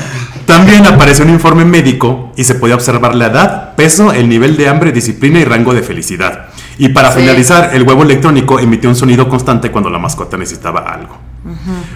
También 0.45 0.85
apareció 0.85 1.23
un 1.25 1.31
informe 1.31 1.63
médico 1.65 2.31
y 2.35 2.43
se 2.43 2.55
podía 2.55 2.75
observar 2.75 3.15
la 3.15 3.27
edad, 3.27 3.75
peso, 3.75 4.11
el 4.11 4.27
nivel 4.27 4.57
de 4.57 4.67
hambre, 4.67 4.91
disciplina 4.91 5.39
y 5.39 5.45
rango 5.45 5.73
de 5.73 5.81
felicidad. 5.83 6.47
Y 6.77 6.89
para 6.89 7.11
Sí. 7.11 7.19
finalizar, 7.19 7.69
el 7.73 7.83
huevo 7.83 8.03
electrónico 8.03 8.59
emitió 8.59 8.89
un 8.89 8.95
sonido 8.95 9.29
constante 9.29 9.71
cuando 9.71 9.89
la 9.89 9.99
mascota 9.99 10.37
necesitaba 10.37 10.81
algo. 10.81 11.17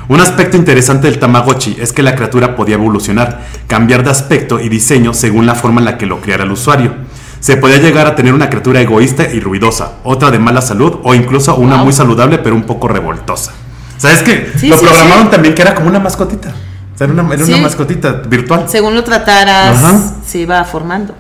Un 0.10 0.20
aspecto 0.20 0.58
interesante 0.58 1.08
del 1.10 1.20
Tamagotchi 1.20 1.78
es 1.80 1.94
que 1.94 2.04
la 2.04 2.16
criatura 2.16 2.56
podía 2.56 2.76
evolucionar, 2.76 3.42
cambiar 3.68 4.04
de 4.04 4.12
aspecto 4.12 4.60
y 4.60 4.70
diseño 4.70 5.14
según 5.14 5.46
la 5.46 5.56
forma 5.56 5.80
en 5.82 5.86
la 5.86 5.98
que 5.98 6.06
lo 6.06 6.20
criara 6.22 6.44
el 6.44 6.52
usuario. 6.52 6.94
Se 7.40 7.58
podía 7.58 7.78
llegar 7.78 8.08
a 8.08 8.16
tener 8.16 8.34
una 8.34 8.50
criatura 8.50 8.82
egoísta 8.82 9.24
y 9.32 9.40
ruidosa, 9.40 9.94
otra 10.04 10.32
de 10.32 10.40
mala 10.40 10.62
salud 10.62 11.00
o 11.04 11.14
incluso 11.16 11.56
una 11.56 11.76
Wow. 11.78 11.86
muy 11.86 11.94
saludable 11.94 12.40
pero 12.40 12.56
un 12.56 12.64
poco 12.64 12.88
revoltosa. 12.88 13.54
¿Sabes 13.98 14.22
qué? 14.24 14.52
Sí, 14.58 14.68
lo 14.68 14.78
sí, 14.78 14.86
programaron 14.86 15.30
también 15.32 15.56
que 15.56 15.62
era 15.62 15.74
como 15.76 15.88
una 15.90 16.00
mascotita. 16.00 16.54
O 16.98 17.00
sea, 17.00 17.06
era 17.06 17.14
una, 17.14 17.32
era 17.32 17.46
una 17.46 17.56
Sí. 17.58 17.62
mascotita 17.62 18.12
virtual. 18.28 18.66
Según 18.68 18.96
lo 18.96 19.04
trataras, 19.04 19.78
Ajá. 19.78 20.00
se 20.26 20.40
iba 20.40 20.64
formando. 20.64 21.14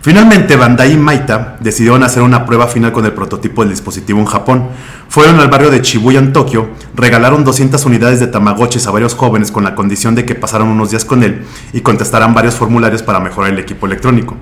Finalmente, 0.00 0.54
Bandai 0.54 0.92
y 0.92 0.96
Maita 0.96 1.56
decidieron 1.58 2.04
hacer 2.04 2.22
una 2.22 2.46
prueba 2.46 2.68
final 2.68 2.92
con 2.92 3.04
el 3.04 3.12
prototipo 3.12 3.62
del 3.62 3.70
dispositivo 3.70 4.20
en 4.20 4.26
Japón. 4.26 4.68
Fueron 5.08 5.40
al 5.40 5.48
barrio 5.48 5.70
de 5.70 5.80
Shibuya 5.80 6.20
en 6.20 6.32
Tokio, 6.32 6.68
regalaron 6.94 7.42
200 7.42 7.84
unidades 7.84 8.20
de 8.20 8.28
Tamagotchis 8.28 8.86
a 8.86 8.92
varios 8.92 9.14
jóvenes 9.16 9.50
con 9.50 9.64
la 9.64 9.74
condición 9.74 10.14
de 10.14 10.24
que 10.24 10.36
pasaran 10.36 10.68
unos 10.68 10.90
días 10.90 11.04
con 11.04 11.22
él 11.24 11.44
y 11.72 11.80
contestaran 11.80 12.32
varios 12.32 12.54
formularios 12.54 13.02
para 13.02 13.18
mejorar 13.18 13.50
el 13.52 13.58
equipo 13.58 13.86
electrónico. 13.86 14.36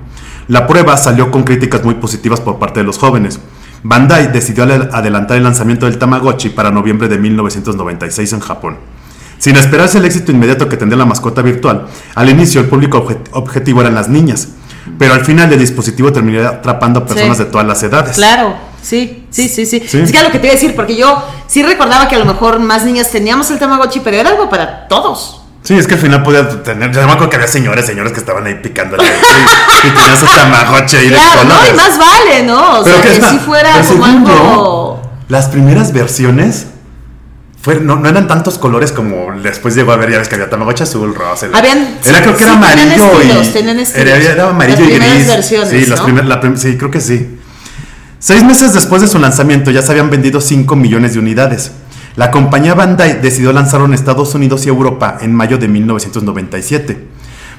La 0.48 0.66
prueba 0.66 0.96
salió 0.98 1.30
con 1.30 1.44
críticas 1.44 1.82
muy 1.84 1.94
positivas 1.94 2.40
por 2.40 2.58
parte 2.58 2.80
de 2.80 2.84
los 2.84 2.98
jóvenes. 2.98 3.38
Bandai 3.84 4.30
decidió 4.32 4.64
adelantar 4.64 5.36
el 5.38 5.44
lanzamiento 5.44 5.86
del 5.86 5.96
Tamagotchi 5.96 6.50
para 6.50 6.70
noviembre 6.70 7.08
de 7.08 7.18
1996 7.18 8.32
en 8.34 8.40
Japón. 8.40 8.76
Sin 9.42 9.56
esperarse 9.56 9.98
el 9.98 10.04
éxito 10.04 10.30
inmediato 10.30 10.68
que 10.68 10.76
tendría 10.76 10.98
la 10.98 11.04
mascota 11.04 11.42
virtual, 11.42 11.86
al 12.14 12.30
inicio 12.30 12.60
el 12.60 12.68
público 12.68 13.04
obje- 13.04 13.18
objetivo 13.32 13.80
eran 13.80 13.96
las 13.96 14.08
niñas, 14.08 14.46
pero 15.00 15.14
al 15.14 15.24
final 15.24 15.52
el 15.52 15.58
dispositivo 15.58 16.12
terminaría 16.12 16.48
atrapando 16.48 17.00
a 17.00 17.06
personas 17.06 17.38
Sí. 17.38 17.42
de 17.42 17.50
todas 17.50 17.66
las 17.66 17.82
edades. 17.82 18.14
Claro, 18.14 18.54
sí. 18.80 19.26
Sí, 19.30 19.48
sí, 19.48 19.66
sí, 19.66 19.82
Sí. 19.84 19.98
Es 19.98 20.12
que 20.12 20.18
era 20.18 20.28
lo 20.28 20.32
que 20.32 20.38
te 20.38 20.46
iba 20.46 20.52
a 20.52 20.54
decir, 20.54 20.76
porque 20.76 20.94
yo 20.94 21.20
sí 21.48 21.60
recordaba 21.64 22.06
que 22.06 22.14
a 22.14 22.18
lo 22.20 22.24
mejor 22.24 22.60
más 22.60 22.84
niñas 22.84 23.10
teníamos 23.10 23.50
el 23.50 23.58
Tamagotchi, 23.58 23.98
pero 23.98 24.16
era 24.16 24.30
algo 24.30 24.48
para 24.48 24.86
todos. 24.86 25.40
Sí, 25.64 25.74
es 25.74 25.88
que 25.88 25.94
al 25.94 26.00
final 26.00 26.22
podía 26.22 26.48
tener. 26.62 26.92
Yo 26.92 27.00
me 27.04 27.10
acuerdo 27.12 27.30
que 27.30 27.36
había 27.36 27.48
señores, 27.48 27.84
señores 27.84 28.12
que 28.12 28.20
estaban 28.20 28.46
ahí 28.46 28.54
picando 28.62 28.96
leche 28.96 29.12
y, 29.14 29.88
y 29.88 29.90
tenían 29.90 30.18
su 30.20 30.26
tamagotchi 30.26 30.96
ahí 30.96 31.08
de 31.08 31.14
Claro, 31.16 31.44
¿no? 31.44 31.50
colores. 31.50 31.72
Y 31.72 31.76
más 31.76 31.98
vale, 31.98 32.42
¿no? 32.44 32.78
O 32.80 32.84
sea, 32.84 33.00
que 33.00 33.12
está- 33.12 33.30
si 33.30 33.38
fuera 33.38 33.70
como 33.88 34.04
algo... 34.04 34.28
yo, 34.28 35.02
las 35.28 35.46
primeras 35.48 35.92
versiones 35.92 36.66
fueron, 37.62 37.86
no, 37.86 37.96
no 37.96 38.08
eran 38.08 38.26
tantos 38.26 38.58
colores 38.58 38.92
como 38.92 39.28
después 39.42 39.74
llegó 39.74 39.92
a 39.92 39.96
ver, 39.96 40.10
ya 40.10 40.18
ves 40.18 40.28
que 40.28 40.34
había 40.34 40.50
tamagotchi 40.50 40.82
azul, 40.82 41.14
rosa. 41.14 41.46
Habían- 41.52 41.78
era 42.04 42.18
sí, 42.18 42.22
creo 42.22 42.32
que 42.32 42.38
sí, 42.38 42.44
era 42.44 42.52
amarillo 42.54 43.04
estilos, 43.20 43.46
y 43.46 43.50
tenían 43.50 43.78
estilos. 43.80 44.06
Era, 44.08 44.16
era 44.32 44.48
amarillo 44.50 44.80
Las 44.80 44.90
y 44.90 44.94
gris. 44.98 45.26
versiones, 45.28 45.70
sí, 45.70 45.86
las 45.86 45.98
¿no? 46.00 46.04
primer- 46.04 46.24
la 46.26 46.40
prim- 46.40 46.56
sí, 46.56 46.76
creo 46.76 46.90
que 46.90 47.00
sí. 47.00 47.38
Seis 48.18 48.44
meses 48.44 48.72
después 48.74 49.00
de 49.02 49.08
su 49.08 49.18
lanzamiento 49.18 49.70
ya 49.70 49.80
se 49.82 49.90
habían 49.92 50.10
vendido 50.10 50.40
5 50.40 50.76
millones 50.76 51.14
de 51.14 51.18
unidades. 51.20 51.72
La 52.16 52.30
compañía 52.30 52.74
Bandai 52.74 53.20
decidió 53.22 53.52
lanzarlo 53.52 53.86
en 53.86 53.94
Estados 53.94 54.34
Unidos 54.34 54.66
y 54.66 54.68
Europa 54.68 55.18
en 55.22 55.34
mayo 55.34 55.56
de 55.58 55.66
1997. 55.68 56.98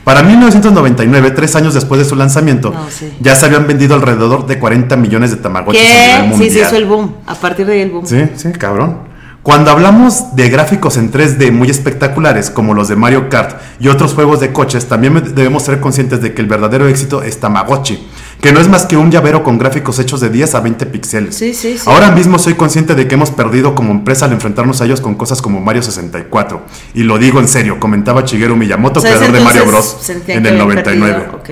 Para 0.04 0.22
1999, 0.22 1.32
tres 1.32 1.56
años 1.56 1.74
después 1.74 2.00
de 2.00 2.06
su 2.06 2.16
lanzamiento, 2.18 2.72
No, 2.72 2.88
sí. 2.90 3.14
ya 3.22 3.36
se 3.36 3.46
habían 3.46 3.68
vendido 3.68 3.96
alrededor 3.96 4.46
de 4.46 4.60
40 4.60 4.98
millones 4.98 5.32
de 5.32 5.38
tamagotchis 5.38 5.82
a 5.82 5.86
nivel 5.86 6.02
¿Qué? 6.04 6.22
Sí, 6.22 6.28
mundial. 6.30 6.52
se 6.52 6.60
hizo 6.60 6.76
el 6.76 6.86
boom. 6.86 7.16
A 7.26 7.36
partir 7.36 7.66
de 7.66 7.74
ahí 7.74 7.82
el 7.82 7.90
boom. 7.92 8.06
Sí, 8.06 8.22
sí, 8.36 8.52
cabrón. 8.52 9.13
Cuando 9.44 9.72
hablamos 9.72 10.38
de 10.38 10.50
gráficos 10.50 10.96
en 10.96 11.12
3D 11.12 11.52
muy 11.52 11.70
espectaculares, 11.70 12.50
como 12.50 12.74
los 12.74 12.88
de 12.88 12.96
Mario 12.96 13.28
Kart 13.28 13.60
y 13.78 13.90
otros 13.90 14.14
juegos 14.14 14.40
de 14.40 14.54
coches, 14.54 14.88
también 14.88 15.36
debemos 15.36 15.64
ser 15.64 15.82
conscientes 15.82 16.22
de 16.22 16.34
que 16.34 16.42
el 16.42 16.48
verdadero 16.48 16.88
éxito 16.88 17.22
es 17.22 17.42
Tamagotchi, 17.42 18.08
que 18.40 18.54
no 18.54 18.62
es 18.62 18.70
más 18.70 18.86
que 18.86 18.96
un 18.96 19.12
llavero 19.12 19.44
con 19.44 19.58
gráficos 19.58 20.00
hechos 20.00 20.22
de 20.22 20.30
10 20.30 20.56
a 20.56 20.62
20 20.62 20.86
píxeles. 20.86 21.36
Sí, 21.36 21.54
sí, 21.54 21.78
sí. 21.78 21.90
Ahora 21.90 22.12
mismo 22.12 22.40
soy 22.40 22.54
consciente 22.54 22.96
de 22.96 23.06
que 23.06 23.16
hemos 23.16 23.32
perdido 23.32 23.76
como 23.76 23.92
empresa 23.92 24.28
al 24.28 24.32
enfrentarnos 24.32 24.80
a 24.80 24.86
ellos 24.86 25.02
con 25.02 25.16
cosas 25.16 25.42
como 25.42 25.60
Mario 25.60 25.84
64. 25.84 26.62
Y 26.94 27.04
lo 27.04 27.18
digo 27.18 27.42
en 27.42 27.50
serio, 27.50 27.82
comentaba 27.82 28.22
Shigeru 28.22 28.56
Miyamoto, 28.56 29.02
O 29.02 29.04
sea, 29.04 29.12
creador 29.12 29.36
de 29.36 29.44
Mario 29.44 29.66
Bros. 29.66 30.10
en 30.10 30.46
el 30.46 30.54
habían 30.54 30.58
99. 30.60 31.14
perdido, 31.16 31.36
ok. 31.36 31.50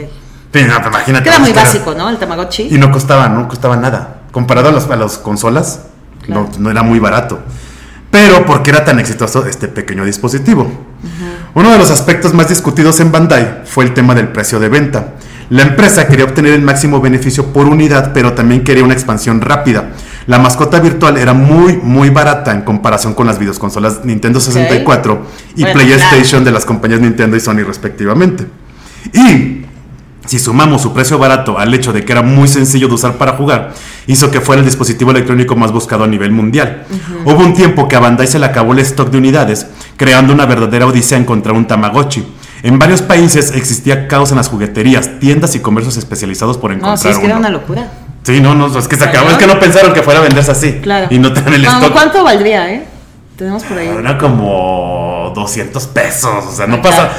Sí, 0.53 0.63
no, 0.63 0.77
pero 0.77 0.89
imagínate. 0.91 1.24
Que 1.24 1.29
era 1.29 1.39
muy 1.39 1.51
básico, 1.51 1.93
¿no? 1.93 2.07
El 2.07 2.17
Tamagotchi. 2.17 2.69
y 2.71 2.77
no 2.77 2.89
costaba, 2.89 3.27
no 3.27 3.50
costaba 3.50 3.75
nada. 3.75 4.21
Comparado 4.31 4.69
a, 4.69 4.95
las 4.95 5.17
consolas, 5.17 5.88
no, 6.29 6.50
no 6.57 6.71
era 6.71 6.83
muy 6.83 7.00
barato. 7.00 7.41
Pero, 8.12 8.46
¿por 8.46 8.62
qué 8.62 8.72
era 8.72 8.84
tan 8.84 9.00
exitoso 9.00 9.46
este 9.46 9.68
pequeño 9.68 10.06
dispositivo? 10.06 10.70
Uno 11.53 11.72
de 11.72 11.77
los 11.77 11.89
aspectos 11.89 12.34
más 12.34 12.50
discutidos 12.50 13.00
en 13.00 13.12
Bandai 13.12 13.62
fue 13.65 13.86
el 13.86 13.94
tema 13.94 14.13
del 14.13 14.27
precio 14.27 14.60
de 14.60 14.70
venta. 14.70 15.15
La 15.50 15.63
empresa 15.63 16.08
quería 16.08 16.25
obtener 16.25 16.53
el 16.53 16.62
máximo 16.62 17.01
beneficio 17.01 17.48
por 17.48 17.68
unidad, 17.68 18.12
pero 18.13 18.34
también 18.34 18.63
quería 18.63 18.84
una 18.84 18.94
expansión 18.94 19.41
rápida. 19.41 19.89
La 20.27 20.39
mascota 20.39 20.80
virtual 20.80 21.18
era 21.18 21.34
muy, 21.34 21.77
muy 21.77 22.10
barata 22.10 22.53
en 22.53 22.62
comparación 22.62 23.13
con 23.13 23.27
las 23.27 23.39
videoconsolas 23.39 24.06
Nintendo 24.06 24.39
64 24.39 25.25
y 25.56 25.63
Bueno, 25.63 25.74
PlayStation 25.74 26.22
claro. 26.30 26.46
de 26.46 26.51
las 26.51 26.65
compañías 26.65 27.01
Nintendo 27.01 27.36
y 27.36 27.39
Sony 27.39 27.63
respectivamente. 27.65 28.46
Y 29.13 29.61
si 30.25 30.39
sumamos 30.39 30.81
su 30.81 30.93
precio 30.93 31.17
barato 31.17 31.57
al 31.57 31.73
hecho 31.73 31.93
de 31.93 32.05
que 32.05 32.11
era 32.11 32.21
muy 32.21 32.47
sencillo 32.47 32.87
de 32.87 32.93
usar 32.93 33.13
para 33.17 33.33
jugar, 33.33 33.73
hizo 34.07 34.29
que 34.29 34.39
fuera 34.39 34.59
el 34.59 34.65
dispositivo 34.65 35.11
electrónico 35.11 35.55
más 35.55 35.71
buscado 35.71 36.03
a 36.03 36.07
nivel 36.07 36.31
mundial. 36.31 36.85
Hubo 37.25 37.39
un 37.39 37.53
tiempo 37.53 37.87
que 37.87 37.95
a 37.95 37.99
Bandai 37.99 38.27
se 38.27 38.39
le 38.39 38.45
acabó 38.45 38.73
el 38.73 38.79
stock 38.79 39.09
de 39.09 39.17
unidades, 39.17 39.67
creando 39.97 40.33
una 40.33 40.45
verdadera 40.45 40.85
odisea 40.85 41.17
encontrar 41.17 41.55
un 41.55 41.65
Tamagotchi. 41.65 42.25
En 42.63 42.77
varios 42.77 43.01
países 43.01 43.51
existía 43.55 44.07
caos 44.07 44.29
en 44.31 44.37
las 44.37 44.47
jugueterías, 44.47 45.19
tiendas 45.19 45.55
y 45.55 45.59
comercios 45.59 45.97
especializados 45.97 46.57
por 46.57 46.71
encontrar 46.71 46.91
No, 46.91 46.97
sí, 46.97 47.09
es 47.09 47.17
que 47.17 47.25
era 47.25 47.37
una 47.37 47.49
locura. 47.49 47.91
Sí, 48.23 48.39
no, 48.39 48.53
no, 48.53 48.67
es 48.77 48.87
que 48.87 48.97
se 48.97 49.03
acabó, 49.03 49.31
es 49.31 49.37
que 49.37 49.47
no 49.47 49.59
pensaron 49.59 49.93
que 49.93 50.03
fuera 50.03 50.19
a 50.19 50.23
venderse 50.23 50.51
así. 50.51 50.73
Claro. 50.73 51.07
Y 51.09 51.17
no 51.17 51.29
el 51.29 51.63
No, 51.63 51.71
stock. 51.79 51.91
¿Cuánto 51.91 52.23
valdría, 52.23 52.71
eh? 52.71 52.85
Tenemos 53.35 53.63
por 53.63 53.75
ahí. 53.79 53.87
Era 53.87 54.19
como 54.19 55.31
200 55.33 55.87
pesos, 55.87 56.45
o 56.45 56.51
sea, 56.51 56.67
no 56.67 56.79
pasa... 56.81 57.09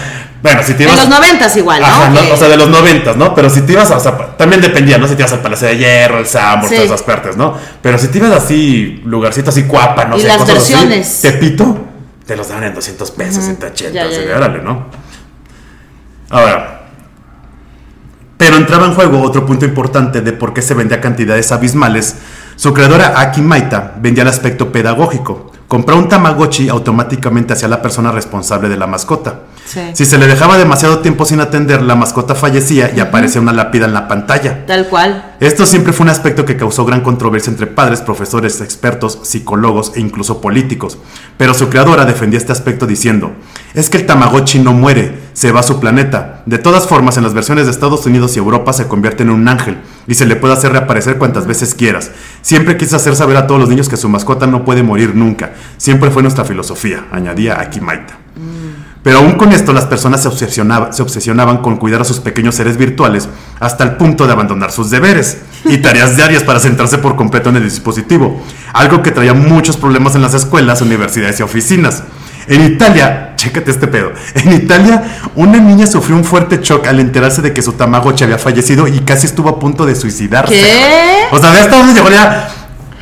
Bueno, 0.42 0.60
si 0.64 0.74
te 0.74 0.82
En 0.82 0.88
ibas... 0.88 0.98
los 1.00 1.08
noventas 1.08 1.56
igual, 1.56 1.80
¿no? 1.80 1.86
Ajá, 1.86 2.08
no, 2.08 2.20
o 2.32 2.36
sea, 2.36 2.48
de 2.48 2.56
los 2.56 2.68
noventas, 2.68 3.16
¿no? 3.16 3.32
Pero 3.34 3.48
si 3.48 3.60
te 3.62 3.72
ibas 3.74 3.90
o 3.92 4.00
sea, 4.00 4.36
también 4.36 4.60
dependía, 4.60 4.98
¿no? 4.98 5.06
Si 5.06 5.14
te 5.14 5.22
ibas 5.22 5.32
al 5.32 5.40
Palacio 5.40 5.68
de 5.68 5.76
Hierro, 5.78 6.18
el 6.18 6.26
Sambor, 6.26 6.68
Sí. 6.68 6.74
todas 6.74 6.90
esas 6.90 7.02
partes, 7.02 7.36
¿no? 7.36 7.54
Pero 7.80 7.96
si 7.98 8.08
te 8.08 8.18
ibas 8.18 8.32
así, 8.32 9.00
lugarcito 9.04 9.50
así, 9.50 9.64
cuapa, 9.64 10.04
no 10.06 10.16
Y 10.16 10.22
sé, 10.22 10.26
las 10.28 10.38
cosas 10.38 10.56
así, 10.58 10.72
versiones. 10.72 11.20
Tepito, 11.22 11.78
te 12.26 12.36
los 12.36 12.48
daban 12.48 12.64
en 12.64 12.74
200 12.74 13.10
pesos, 13.12 13.44
180, 13.44 13.92
Ya, 13.94 14.02
ya, 14.04 14.08
así 14.10 14.20
de 14.20 14.28
ya. 14.28 14.36
órale, 14.36 14.62
¿no? 14.62 14.86
Ahora, 16.30 16.80
pero 18.36 18.56
entraba 18.56 18.86
en 18.86 18.94
juego 18.94 19.20
otro 19.22 19.46
punto 19.46 19.64
importante 19.64 20.20
de 20.22 20.32
por 20.32 20.52
qué 20.52 20.62
se 20.62 20.74
vendía 20.74 21.00
cantidades 21.00 21.52
abismales. 21.52 22.16
Su 22.56 22.74
creadora 22.74 23.20
Aki 23.20 23.40
Maita 23.42 23.94
vendía 23.98 24.22
el 24.22 24.28
aspecto 24.28 24.72
pedagógico. 24.72 25.52
Comprar 25.68 25.96
un 25.96 26.08
Tamagotchi 26.08 26.68
automáticamente 26.68 27.52
hacía 27.52 27.68
la 27.68 27.80
persona 27.80 28.10
responsable 28.12 28.68
de 28.68 28.76
la 28.76 28.86
mascota. 28.86 29.40
Sí. 29.72 29.80
Si 29.94 30.04
se 30.04 30.18
le 30.18 30.26
dejaba 30.26 30.58
demasiado 30.58 30.98
tiempo 30.98 31.24
sin 31.24 31.40
atender, 31.40 31.80
la 31.80 31.94
mascota 31.94 32.34
fallecía 32.34 32.92
y 32.94 33.00
aparecía 33.00 33.40
una 33.40 33.54
lápida 33.54 33.86
en 33.86 33.94
la 33.94 34.06
pantalla. 34.06 34.66
Tal 34.66 34.88
cual. 34.88 35.32
Esto 35.40 35.64
siempre 35.64 35.94
fue 35.94 36.04
un 36.04 36.10
aspecto 36.10 36.44
que 36.44 36.58
causó 36.58 36.84
gran 36.84 37.00
controversia 37.00 37.50
entre 37.50 37.66
padres, 37.66 38.02
profesores, 38.02 38.60
expertos, 38.60 39.20
psicólogos 39.22 39.92
e 39.94 40.00
incluso 40.00 40.42
políticos. 40.42 40.98
Pero 41.38 41.54
su 41.54 41.70
creadora 41.70 42.04
defendía 42.04 42.38
este 42.38 42.52
aspecto 42.52 42.86
diciendo, 42.86 43.32
es 43.72 43.88
que 43.88 43.96
el 43.96 44.04
Tamagotchi 44.04 44.58
no 44.58 44.74
muere, 44.74 45.18
se 45.32 45.52
va 45.52 45.60
a 45.60 45.62
su 45.62 45.80
planeta. 45.80 46.42
De 46.44 46.58
todas 46.58 46.86
formas, 46.86 47.16
en 47.16 47.22
las 47.22 47.32
versiones 47.32 47.64
de 47.64 47.70
Estados 47.70 48.04
Unidos 48.04 48.36
y 48.36 48.40
Europa 48.40 48.74
se 48.74 48.88
convierte 48.88 49.22
en 49.22 49.30
un 49.30 49.48
ángel 49.48 49.78
y 50.06 50.14
se 50.16 50.26
le 50.26 50.36
puede 50.36 50.52
hacer 50.52 50.72
reaparecer 50.72 51.16
cuantas 51.16 51.46
veces 51.46 51.74
quieras. 51.74 52.10
Siempre 52.42 52.76
quise 52.76 52.96
hacer 52.96 53.16
saber 53.16 53.38
a 53.38 53.46
todos 53.46 53.58
los 53.58 53.70
niños 53.70 53.88
que 53.88 53.96
su 53.96 54.10
mascota 54.10 54.46
no 54.46 54.66
puede 54.66 54.82
morir 54.82 55.14
nunca. 55.14 55.54
Siempre 55.78 56.10
fue 56.10 56.20
nuestra 56.20 56.44
filosofía, 56.44 57.06
añadía 57.10 57.58
Aki 57.58 57.80
Maita. 57.80 58.21
Pero 59.02 59.18
aún 59.18 59.32
con 59.32 59.50
esto 59.52 59.72
las 59.72 59.86
personas 59.86 60.22
se, 60.22 60.28
obsesionaba- 60.28 60.92
se 60.92 61.02
obsesionaban 61.02 61.58
con 61.58 61.76
cuidar 61.76 62.02
a 62.02 62.04
sus 62.04 62.20
pequeños 62.20 62.54
seres 62.54 62.76
virtuales 62.76 63.28
hasta 63.58 63.82
el 63.82 63.96
punto 63.96 64.26
de 64.28 64.32
abandonar 64.32 64.70
sus 64.70 64.90
deberes 64.90 65.38
y 65.64 65.78
tareas 65.78 66.16
diarias 66.16 66.44
para 66.44 66.60
centrarse 66.60 66.98
por 66.98 67.16
completo 67.16 67.48
en 67.50 67.56
el 67.56 67.64
dispositivo, 67.64 68.40
algo 68.72 69.02
que 69.02 69.10
traía 69.10 69.34
muchos 69.34 69.76
problemas 69.76 70.14
en 70.14 70.22
las 70.22 70.34
escuelas, 70.34 70.80
universidades 70.82 71.40
y 71.40 71.42
oficinas. 71.42 72.04
En 72.48 72.64
Italia, 72.64 73.34
chécate 73.36 73.70
este 73.70 73.86
pedo, 73.88 74.12
en 74.34 74.52
Italia 74.52 75.02
una 75.36 75.58
niña 75.58 75.86
sufrió 75.86 76.16
un 76.16 76.24
fuerte 76.24 76.58
shock 76.62 76.86
al 76.88 76.98
enterarse 77.00 77.40
de 77.42 77.52
que 77.52 77.62
su 77.62 77.72
Tamagotchi 77.72 78.24
había 78.24 78.38
fallecido 78.38 78.86
y 78.88 78.98
casi 79.00 79.26
estuvo 79.26 79.48
a 79.48 79.58
punto 79.60 79.84
de 79.86 79.94
suicidarse. 79.96 80.52
¿Qué? 80.54 81.24
O 81.30 81.38
sea, 81.38 81.50
de 81.52 81.68
dónde 81.68 81.94
llegó 81.94 82.10
ya 82.10 82.48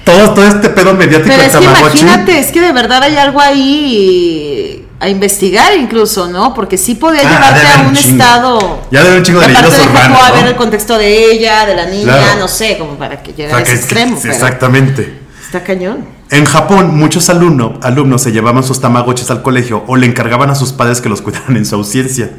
todo, 0.05 0.35
todo 0.35 0.47
este 0.47 0.69
pedo 0.71 0.95
mediático 0.95 1.29
Pero 1.29 1.43
es 1.43 1.57
que 1.57 1.65
Tamagotchi. 1.65 1.99
imagínate, 2.01 2.39
es 2.39 2.47
que 2.53 2.61
de 2.61 2.73
verdad 2.73 3.03
hay 3.03 3.17
algo 3.17 3.41
ahí 3.41 4.80
a 5.01 5.09
investigar 5.09 5.75
incluso, 5.77 6.29
¿no? 6.29 6.53
Porque 6.55 6.77
sí 6.77 6.95
podía 6.95 7.23
Ah, 7.25 7.31
llevarte 7.33 7.67
a 7.67 7.89
un 7.89 7.95
chingo. 7.95 8.23
estado... 8.23 8.81
Ya 8.91 9.01
haber 9.01 9.17
un 9.19 9.23
chingo 9.25 9.41
de 9.41 9.49
leyendas 9.49 9.73
a 9.75 10.33
ver 10.33 10.47
el 10.47 10.57
contexto 10.57 10.99
de 10.99 11.33
ella, 11.33 11.65
de 11.67 11.75
la 11.75 11.87
niña, 11.87 12.05
Claro. 12.19 12.39
no 12.41 12.49
sé, 12.49 12.77
como 12.79 12.93
para 12.97 13.23
que 13.23 13.33
O 13.33 13.35
llegara 13.35 13.57
sea, 13.57 13.59
a 13.59 13.63
ese 13.63 13.73
que- 13.73 13.79
extremo. 13.95 14.19
pero 14.21 14.35
exactamente. 14.35 15.21
Está 15.45 15.65
cañón. 15.65 16.05
En 16.31 16.45
Japón, 16.45 16.97
muchos 16.97 17.29
alumno- 17.29 17.81
alumnos 17.83 18.23
se 18.23 18.31
llevaban 18.31 18.63
sus 18.63 18.81
tamagotchis 18.81 19.31
al 19.33 19.43
colegio 19.43 19.83
o 19.89 19.97
le 19.97 20.07
encargaban 20.07 20.49
a 20.51 20.55
sus 20.55 20.71
padres 20.73 21.01
que 21.01 21.09
los 21.09 21.23
cuidaran 21.23 21.57
en 21.57 21.65
su 21.67 21.75
ausencia. 21.75 22.31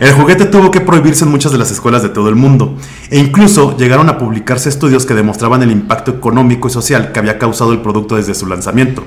El 0.00 0.12
juguete 0.12 0.44
tuvo 0.46 0.70
que 0.70 0.80
prohibirse 0.80 1.24
en 1.24 1.30
muchas 1.32 1.50
de 1.52 1.58
las 1.58 1.70
escuelas 1.72 2.02
de 2.02 2.08
todo 2.08 2.28
el 2.28 2.36
mundo, 2.36 2.76
e 3.10 3.18
incluso 3.18 3.76
llegaron 3.76 4.08
a 4.08 4.16
publicarse 4.16 4.68
estudios 4.68 5.04
que 5.04 5.12
demostraban 5.14 5.62
el 5.64 5.72
impacto 5.72 6.12
económico 6.12 6.68
y 6.68 6.70
social 6.70 7.10
que 7.12 7.18
había 7.18 7.38
causado 7.38 7.72
el 7.72 7.80
producto 7.80 8.14
desde 8.14 8.34
su 8.36 8.46
lanzamiento. 8.46 9.02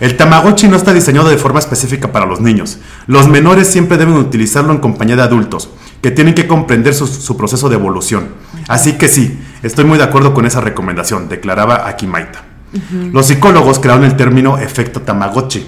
El 0.00 0.16
Tamagotchi 0.16 0.68
no 0.68 0.76
está 0.76 0.92
diseñado 0.92 1.28
de 1.28 1.38
forma 1.38 1.58
específica 1.58 2.12
para 2.12 2.26
los 2.26 2.40
niños. 2.40 2.78
Los 3.06 3.28
menores 3.28 3.66
siempre 3.68 3.96
deben 3.96 4.14
utilizarlo 4.14 4.72
en 4.72 4.78
compañía 4.78 5.16
de 5.16 5.22
adultos, 5.22 5.70
que 6.02 6.10
tienen 6.10 6.34
que 6.34 6.46
comprender 6.46 6.94
su, 6.94 7.06
su 7.06 7.36
proceso 7.36 7.68
de 7.68 7.76
evolución. 7.76 8.28
Así 8.68 8.94
que 8.94 9.08
sí, 9.08 9.40
estoy 9.62 9.84
muy 9.84 9.96
de 9.98 10.04
acuerdo 10.04 10.34
con 10.34 10.44
esa 10.46 10.60
recomendación, 10.60 11.28
declaraba 11.28 11.88
Akimaita. 11.88 12.42
Los 13.12 13.26
psicólogos 13.26 13.78
crearon 13.78 14.04
el 14.04 14.16
término 14.16 14.58
efecto 14.58 15.00
Tamagotchi, 15.00 15.66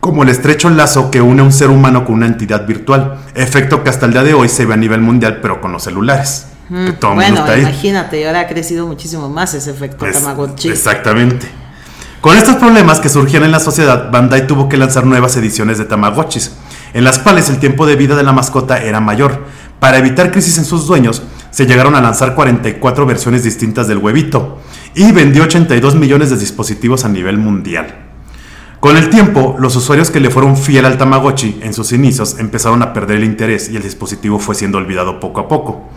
como 0.00 0.24
el 0.24 0.28
estrecho 0.28 0.70
lazo 0.70 1.10
que 1.10 1.20
une 1.20 1.40
a 1.42 1.44
un 1.44 1.52
ser 1.52 1.70
humano 1.70 2.04
con 2.04 2.16
una 2.16 2.26
entidad 2.26 2.66
virtual, 2.66 3.18
efecto 3.34 3.84
que 3.84 3.90
hasta 3.90 4.06
el 4.06 4.12
día 4.12 4.24
de 4.24 4.34
hoy 4.34 4.48
se 4.48 4.66
ve 4.66 4.74
a 4.74 4.76
nivel 4.76 5.00
mundial, 5.00 5.38
pero 5.40 5.60
con 5.60 5.70
los 5.72 5.84
celulares. 5.84 6.46
Que 6.68 6.92
todo 6.92 7.12
el 7.12 7.16
mundo 7.18 7.30
Bueno, 7.32 7.36
está 7.40 7.52
ahí. 7.52 7.60
imagínate, 7.60 8.26
ahora 8.26 8.40
ha 8.40 8.46
crecido 8.48 8.86
muchísimo 8.86 9.28
más 9.30 9.54
ese 9.54 9.70
efecto 9.70 10.04
Es- 10.04 10.14
Tamagotchi. 10.20 10.68
Exactamente. 10.68 11.46
Con 12.20 12.36
estos 12.36 12.56
problemas 12.56 12.98
que 12.98 13.08
surgían 13.08 13.44
en 13.44 13.52
la 13.52 13.60
sociedad, 13.60 14.10
Bandai 14.10 14.48
tuvo 14.48 14.68
que 14.68 14.76
lanzar 14.76 15.06
nuevas 15.06 15.36
ediciones 15.36 15.78
de 15.78 15.84
Tamagotchis, 15.84 16.50
en 16.92 17.04
las 17.04 17.20
cuales 17.20 17.48
el 17.48 17.58
tiempo 17.58 17.86
de 17.86 17.94
vida 17.94 18.16
de 18.16 18.24
la 18.24 18.32
mascota 18.32 18.82
era 18.82 19.00
mayor. 19.00 19.44
Para 19.78 19.98
evitar 19.98 20.32
crisis 20.32 20.58
en 20.58 20.64
sus 20.64 20.88
dueños, 20.88 21.22
se 21.50 21.66
llegaron 21.66 21.94
a 21.94 22.00
lanzar 22.00 22.34
44 22.34 23.06
versiones 23.06 23.44
distintas 23.44 23.86
del 23.86 23.98
huevito 23.98 24.58
y 24.96 25.12
vendió 25.12 25.44
82 25.44 25.94
millones 25.94 26.30
de 26.30 26.36
dispositivos 26.36 27.04
a 27.04 27.08
nivel 27.08 27.38
mundial. 27.38 28.08
Con 28.80 28.96
el 28.96 29.10
tiempo, 29.10 29.56
los 29.60 29.76
usuarios 29.76 30.10
que 30.10 30.18
le 30.18 30.30
fueron 30.30 30.56
fiel 30.56 30.86
al 30.86 30.98
Tamagotchi 30.98 31.60
en 31.62 31.72
sus 31.72 31.92
inicios 31.92 32.40
empezaron 32.40 32.82
a 32.82 32.92
perder 32.92 33.18
el 33.18 33.24
interés 33.24 33.70
y 33.70 33.76
el 33.76 33.82
dispositivo 33.82 34.40
fue 34.40 34.56
siendo 34.56 34.78
olvidado 34.78 35.20
poco 35.20 35.40
a 35.40 35.48
poco. 35.48 35.90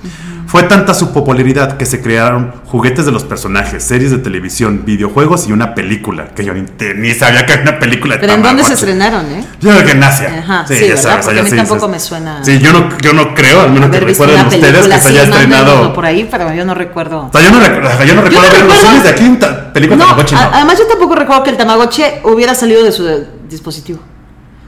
Fue 0.51 0.63
tanta 0.63 0.93
su 0.93 1.13
popularidad 1.13 1.77
que 1.77 1.85
se 1.85 2.01
crearon 2.01 2.53
juguetes 2.65 3.05
de 3.05 3.13
los 3.13 3.23
personajes, 3.23 3.81
series 3.85 4.11
de 4.11 4.17
televisión, 4.17 4.81
videojuegos 4.83 5.47
y 5.47 5.53
una 5.53 5.73
película, 5.73 6.27
que 6.35 6.43
yo 6.43 6.53
ni, 6.53 7.13
sabía 7.13 7.45
que 7.45 7.53
había 7.53 7.71
una 7.71 7.79
película 7.79 8.15
de 8.15 8.19
Pero 8.19 8.33
¿en 8.33 8.43
dónde 8.43 8.63
se 8.65 8.73
estrenaron, 8.73 9.25
eh? 9.31 9.45
Yo 9.61 9.69
creo 9.71 9.85
que 9.85 9.91
en 9.91 10.03
Asia. 10.03 10.39
Ajá, 10.39 10.65
sí, 10.67 10.73
ya 10.73 10.95
Porque 10.95 11.29
allá 11.29 11.39
a 11.39 11.43
mí 11.43 11.49
sí 11.51 11.55
tampoco 11.55 11.87
me 11.87 11.99
suena 12.01 12.43
Sí, 12.43 12.59
yo 12.59 12.73
no, 12.73 12.89
yo 12.99 13.13
no 13.13 13.33
creo, 13.33 13.61
al 13.61 13.71
menos 13.71 13.89
que 13.91 14.01
recuerden 14.01 14.45
ustedes 14.45 14.87
que 14.89 14.99
se 14.99 15.07
haya 15.07 15.23
estrenado. 15.23 15.93
por 15.93 16.05
ahí, 16.05 16.27
pero 16.29 16.53
yo 16.53 16.65
no 16.65 16.73
recuerdo. 16.73 17.29
O 17.31 17.31
sea, 17.31 17.41
yo 17.49 17.51
no, 17.57 17.65
recu- 17.65 18.05
yo 18.05 18.15
no 18.15 18.21
recuerdo 18.21 18.51
ver 18.51 18.65
los 18.65 18.73
recuerdo- 18.75 18.87
cines 18.89 19.03
de 19.03 19.09
aquí 19.09 19.25
en 19.25 19.39
ta- 19.39 19.71
película 19.71 19.95
No, 19.97 20.03
Tamagotchi, 20.05 20.35
no. 20.35 20.41
además 20.41 20.77
yo 20.77 20.87
tampoco 20.87 21.15
recuerdo 21.15 21.43
que 21.43 21.49
el 21.51 21.57
Tamagotchi 21.57 22.03
hubiera 22.25 22.53
salido 22.55 22.83
de 22.83 22.91
su 22.91 23.07
dispositivo. 23.49 23.99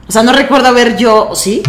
O 0.08 0.12
sea, 0.13 0.24
no 0.24 0.32
recuerdo 0.32 0.70
haber 0.70 0.96
yo, 0.96 1.28
¿o 1.30 1.36
¿sí? 1.36 1.62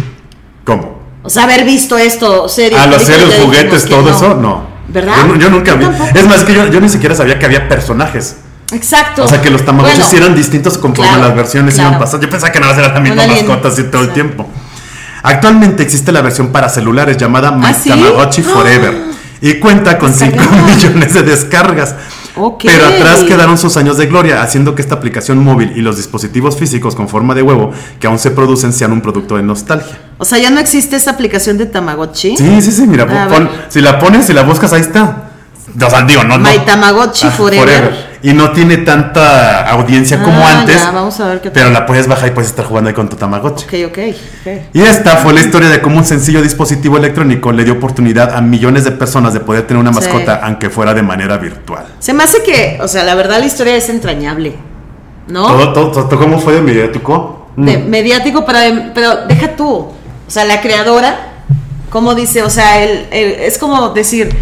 ¿Cómo? 0.63 0.94
O 1.25 1.29
sea, 1.29 1.43
haber 1.43 1.65
visto 1.65 1.97
esto, 1.97 2.47
series. 2.47 2.79
Ah, 2.79 2.87
los 2.87 3.01
series, 3.01 3.35
juguetes, 3.41 3.85
todo 3.85 4.09
eso, 4.09 4.35
no. 4.35 4.67
¿Verdad? 4.87 5.15
Yo, 5.39 5.49
nunca 5.49 5.73
vi. 5.73 5.85
tampoco. 5.85 6.09
Es 6.13 6.27
más, 6.27 6.43
que 6.43 6.53
yo, 6.53 6.67
yo 6.67 6.79
ni 6.79 6.87
siquiera 6.87 7.15
sabía 7.15 7.39
que 7.39 7.45
había 7.45 7.67
personajes. 7.67 8.37
Exacto. 8.71 9.23
O 9.23 9.27
sea, 9.27 9.41
que 9.41 9.49
los 9.49 9.65
Tamagotchis 9.65 9.99
Bueno, 9.99 10.17
eran 10.17 10.35
distintos 10.35 10.77
conforme 10.77 11.11
claro, 11.11 11.27
las 11.27 11.35
versiones 11.35 11.73
claro. 11.73 11.89
iban 11.89 11.99
pasando. 11.99 12.25
Yo 12.25 12.31
pensaba 12.31 12.51
que 12.51 12.59
nada 12.59 12.73
más 12.73 12.79
eran 12.79 12.93
la 12.93 12.99
misma 12.99 13.23
Un 13.23 13.29
alien. 13.31 13.47
mascota 13.47 13.67
así 13.69 13.83
todo 13.83 14.03
el 14.03 14.13
tiempo. 14.13 14.47
Actualmente 15.23 15.81
existe 15.83 16.11
la 16.11 16.21
versión 16.21 16.49
para 16.49 16.69
celulares 16.69 17.17
llamada 17.17 17.51
My 17.51 17.65
¿Ah, 17.67 17.73
sí? 17.73 17.89
Tamagotchi 17.89 18.43
Forever 18.43 18.93
y 19.41 19.55
cuenta 19.55 19.97
con 19.97 20.13
5 20.13 20.31
Descargada. 20.31 20.75
millones 20.75 21.13
de 21.13 21.23
descargas. 21.23 21.95
Pero 22.61 22.87
atrás 22.87 23.23
quedaron 23.23 23.57
sus 23.57 23.77
años 23.77 23.97
de 23.97 24.07
gloria, 24.07 24.41
haciendo 24.41 24.75
que 24.75 24.81
esta 24.81 24.95
aplicación 24.95 25.43
móvil 25.43 25.73
y 25.75 25.81
los 25.81 25.97
dispositivos 25.97 26.57
físicos 26.57 26.93
con 26.95 27.07
forma 27.07 27.33
de 27.33 27.41
huevo 27.41 27.71
que 27.99 28.07
aún 28.07 28.19
se 28.19 28.31
producen 28.31 28.73
sean 28.73 28.91
un 28.91 29.01
producto 29.01 29.37
de 29.37 29.43
nostalgia. 29.43 29.97
O 30.17 30.25
sea, 30.25 30.37
ya 30.37 30.49
no 30.49 30.59
existe 30.59 30.95
esa 30.95 31.11
aplicación 31.11 31.57
de 31.57 31.65
Tamagotchi. 31.65 32.37
Sí, 32.37 32.61
sí, 32.61 32.71
sí, 32.71 32.87
mira, 32.87 33.03
A 33.03 33.27
pon- 33.27 33.45
ver. 33.45 33.65
si 33.69 33.81
la 33.81 33.99
pones, 33.99 34.25
si 34.25 34.33
la 34.33 34.43
buscas, 34.43 34.71
ahí 34.73 34.81
está. 34.81 35.23
O 35.85 35.89
sea, 35.89 36.03
digo, 36.03 36.23
no, 36.23 36.37
no. 36.37 36.49
My 36.49 36.59
Tamagotchi 36.59 37.27
Ah, 37.27 37.31
Forever. 37.31 38.15
Y 38.23 38.33
no 38.33 38.51
tiene 38.51 38.77
tanta 38.77 39.69
audiencia 39.69 40.23
como 40.23 40.37
Ah, 40.39 40.59
antes. 40.61 40.79
ya, 40.81 40.91
vamos 40.91 41.19
a 41.19 41.27
ver 41.27 41.41
qué 41.41 41.51
Pero 41.51 41.69
la 41.69 41.85
puedes 41.85 42.07
bajar 42.07 42.29
y 42.29 42.31
puedes 42.31 42.49
estar 42.49 42.65
jugando 42.65 42.87
ahí 42.87 42.93
con 42.95 43.09
tu 43.09 43.17
Tamagotchi. 43.17 43.65
Ok, 43.65 43.91
ok. 43.91 43.97
ok. 44.45 44.61
Y 44.73 44.81
esta 44.81 45.17
fue 45.17 45.33
la 45.33 45.41
historia 45.41 45.67
de 45.69 45.81
cómo 45.81 45.97
un 45.97 46.05
sencillo 46.05 46.41
dispositivo 46.41 46.97
electrónico 46.97 47.51
le 47.51 47.65
dio 47.65 47.73
oportunidad 47.73 48.33
a 48.33 48.41
millones 48.41 48.85
de 48.85 48.91
personas 48.91 49.33
de 49.33 49.41
poder 49.41 49.67
tener 49.67 49.81
una 49.81 49.91
Sí. 49.91 49.99
mascota, 49.99 50.39
aunque 50.43 50.69
fuera 50.69 50.93
de 50.93 51.03
manera 51.03 51.37
virtual. 51.37 51.85
Se 51.99 52.13
me 52.13 52.23
hace 52.23 52.41
que, 52.41 52.79
o 52.81 52.87
sea, 52.87 53.03
la 53.03 53.13
verdad 53.15 53.39
la 53.39 53.45
historia 53.45 53.75
es 53.75 53.89
entrañable. 53.89 54.55
¿No? 55.27 55.45
¿Todo, 55.47 55.73
todo, 55.73 55.91
todo- 56.07 56.19
cómo 56.19 56.39
fue 56.39 56.53
de 56.53 56.61
mediático? 56.61 57.49
Mm. 57.57 57.65
de- 57.65 57.77
mediático, 57.79 58.45
para, 58.45 58.91
pero 58.93 59.25
deja 59.27 59.55
tú. 59.55 59.87
O 60.27 60.31
sea, 60.31 60.45
la 60.45 60.61
creadora, 60.61 61.33
como 61.89 62.15
dice, 62.15 62.41
o 62.43 62.49
sea, 62.49 62.81
el, 62.83 63.07
el- 63.11 63.31
es 63.41 63.57
como 63.57 63.89
decir, 63.89 64.35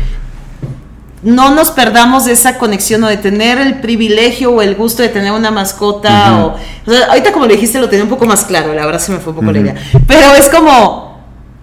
no 1.23 1.51
nos 1.55 1.71
perdamos 1.71 2.25
de 2.25 2.33
esa 2.33 2.57
conexión 2.57 3.03
o 3.03 3.07
de 3.07 3.17
tener 3.17 3.57
el 3.59 3.79
privilegio 3.79 4.51
o 4.51 4.61
el 4.61 4.75
gusto 4.75 5.01
de 5.01 5.09
tener 5.09 5.31
una 5.31 5.51
mascota. 5.51 6.35
O, 6.37 6.55
o 6.85 6.91
sea, 6.91 7.05
ahorita 7.07 7.31
como 7.31 7.45
lo 7.45 7.53
dijiste 7.53 7.79
lo 7.79 7.87
tenía 7.89 8.03
un 8.03 8.09
poco 8.09 8.25
más 8.25 8.43
claro, 8.43 8.73
la 8.73 8.85
verdad 8.85 8.99
se 8.99 9.11
me 9.13 9.19
fue 9.19 9.31
un 9.31 9.39
poco 9.39 9.51
la 9.51 9.59
idea. 9.59 9.75
Pero 10.07 10.35
es 10.35 10.49
como 10.49 11.13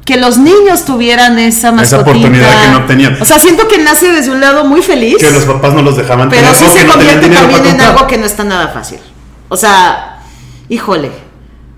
que 0.05 0.17
los 0.17 0.39
niños 0.39 0.85
tuvieran 0.87 1.39
esa 1.39 1.73
mascotita. 1.73 2.11
oportunidad 2.11 2.63
que 2.63 2.69
no 2.71 2.87
tenían. 2.87 3.21
O 3.21 3.25
sea, 3.25 3.39
siento 3.39 3.69
que 3.69 3.79
nace 3.79 4.11
desde 4.11 4.31
un 4.31 4.41
lado 4.41 4.65
muy 4.65 4.81
feliz. 4.83 5.19
Que 5.19 5.31
los 5.31 5.45
papás 5.45 5.75
no 5.75 5.83
los 5.83 5.97
dejaban 5.97 6.31
Pero 6.31 6.43
tener 6.43 6.57
sí 6.57 6.65
o 6.65 6.73
que 6.73 6.81
se 6.81 6.87
convierte 6.87 7.29
también 7.29 7.67
en 7.67 7.81
algo 7.81 8.07
que 8.07 8.17
no 8.17 8.25
está 8.27 8.45
nada 8.45 8.69
fácil. 8.69 8.99
O 9.51 9.57
sea, 9.57 10.21
híjole, 10.71 11.13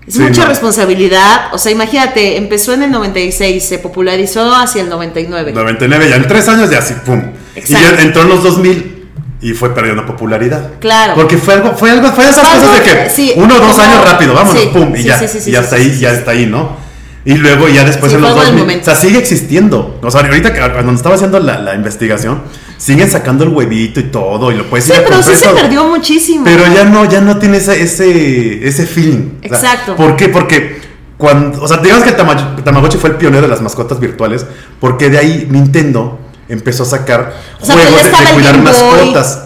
es 0.07 0.13
Sí, 0.15 0.21
mucha 0.21 0.43
no. 0.43 0.47
responsabilidad. 0.49 1.53
O 1.53 1.57
sea, 1.57 1.71
imagínate, 1.71 2.37
empezó 2.37 2.73
en 2.73 2.83
el 2.83 2.91
96, 2.91 3.63
se 3.63 3.79
popularizó 3.79 4.53
hacia 4.53 4.81
el 4.81 4.89
99. 4.89 5.53
99, 5.53 6.09
ya 6.09 6.15
en 6.17 6.27
tres 6.27 6.47
años 6.49 6.69
ya 6.69 6.79
así, 6.79 6.93
pum. 7.05 7.21
Exacto. 7.55 7.87
Y 7.93 7.97
ya 7.97 8.01
entró 8.03 8.21
en 8.23 8.29
los 8.29 8.43
2000 8.43 9.07
y 9.41 9.53
fue 9.53 9.73
perdiendo 9.75 10.05
popularidad. 10.05 10.71
Claro. 10.79 11.15
Porque 11.15 11.37
fue 11.37 11.53
algo, 11.55 11.75
fue 11.75 11.91
algo, 11.91 12.11
fue 12.13 12.25
de 12.25 12.31
esas 12.31 12.47
cosas 12.47 12.73
de 12.75 12.81
que 12.81 13.09
sí, 13.09 13.33
uno 13.35 13.55
o 13.55 13.59
dos 13.59 13.77
años 13.77 14.03
rápido, 14.03 14.33
vámonos, 14.33 14.61
sí, 14.61 14.69
pum, 14.71 14.95
y 14.95 15.03
ya, 15.03 15.15
está 15.15 15.27
sí, 15.27 15.75
ahí, 15.75 15.99
ya 15.99 16.11
está 16.11 16.31
ahí, 16.31 16.45
¿no? 16.45 16.77
Y 17.25 17.35
luego 17.35 17.69
ya 17.69 17.85
después 17.85 18.11
Sí, 18.11 18.17
en 18.17 18.21
los 18.21 18.31
algo 18.31 18.43
del 18.43 18.57
2000, 18.57 18.81
o 18.81 18.83
sea, 18.83 18.95
sigue 18.95 19.17
existiendo. 19.17 19.97
O 20.03 20.11
sea, 20.11 20.21
ahorita 20.21 20.53
cuando 20.73 20.91
estaba 20.91 21.15
haciendo 21.15 21.39
la, 21.39 21.57
la 21.59 21.73
investigación, 21.75 22.41
siguen 22.77 23.09
sacando 23.09 23.45
el 23.45 23.51
huevito 23.51 24.01
y 24.01 24.03
todo, 24.03 24.51
y 24.51 24.55
lo 24.55 24.69
puedes 24.69 24.85
Sí, 24.85 24.91
ir 24.91 24.97
a 24.97 25.03
pero 25.05 25.23
sí 25.23 25.33
se 25.35 25.45
todo. 25.45 25.55
perdió 25.55 25.85
muchísimo. 25.87 26.43
Pero 26.43 26.63
ya 26.73 26.83
no, 26.83 27.05
ya 27.05 27.21
no 27.21 27.37
tiene 27.37 27.57
ese, 27.57 27.81
ese, 27.81 28.67
ese 28.67 28.85
feeling. 28.85 29.37
O 29.45 29.47
sea, 29.47 29.57
Exacto. 29.57 29.95
¿Por 29.95 30.17
qué? 30.17 30.27
Porque 30.27 30.81
cuando, 31.17 31.61
o 31.61 31.67
sea, 31.67 31.77
digamos 31.77 32.03
que 32.03 32.11
Tamagotchi 32.11 32.97
fue 32.97 33.11
el 33.11 33.15
pionero 33.15 33.43
de 33.43 33.47
las 33.47 33.61
mascotas 33.61 34.01
virtuales, 34.01 34.45
porque 34.81 35.09
de 35.09 35.17
ahí 35.17 35.47
Nintendo 35.49 36.19
empezó 36.49 36.83
a 36.83 36.87
sacar 36.87 37.33
O 37.61 37.65
sea, 37.65 37.75
juegos 37.75 38.03
de, 38.03 38.33
cuidar 38.33 38.57
mascotas. 38.61 39.43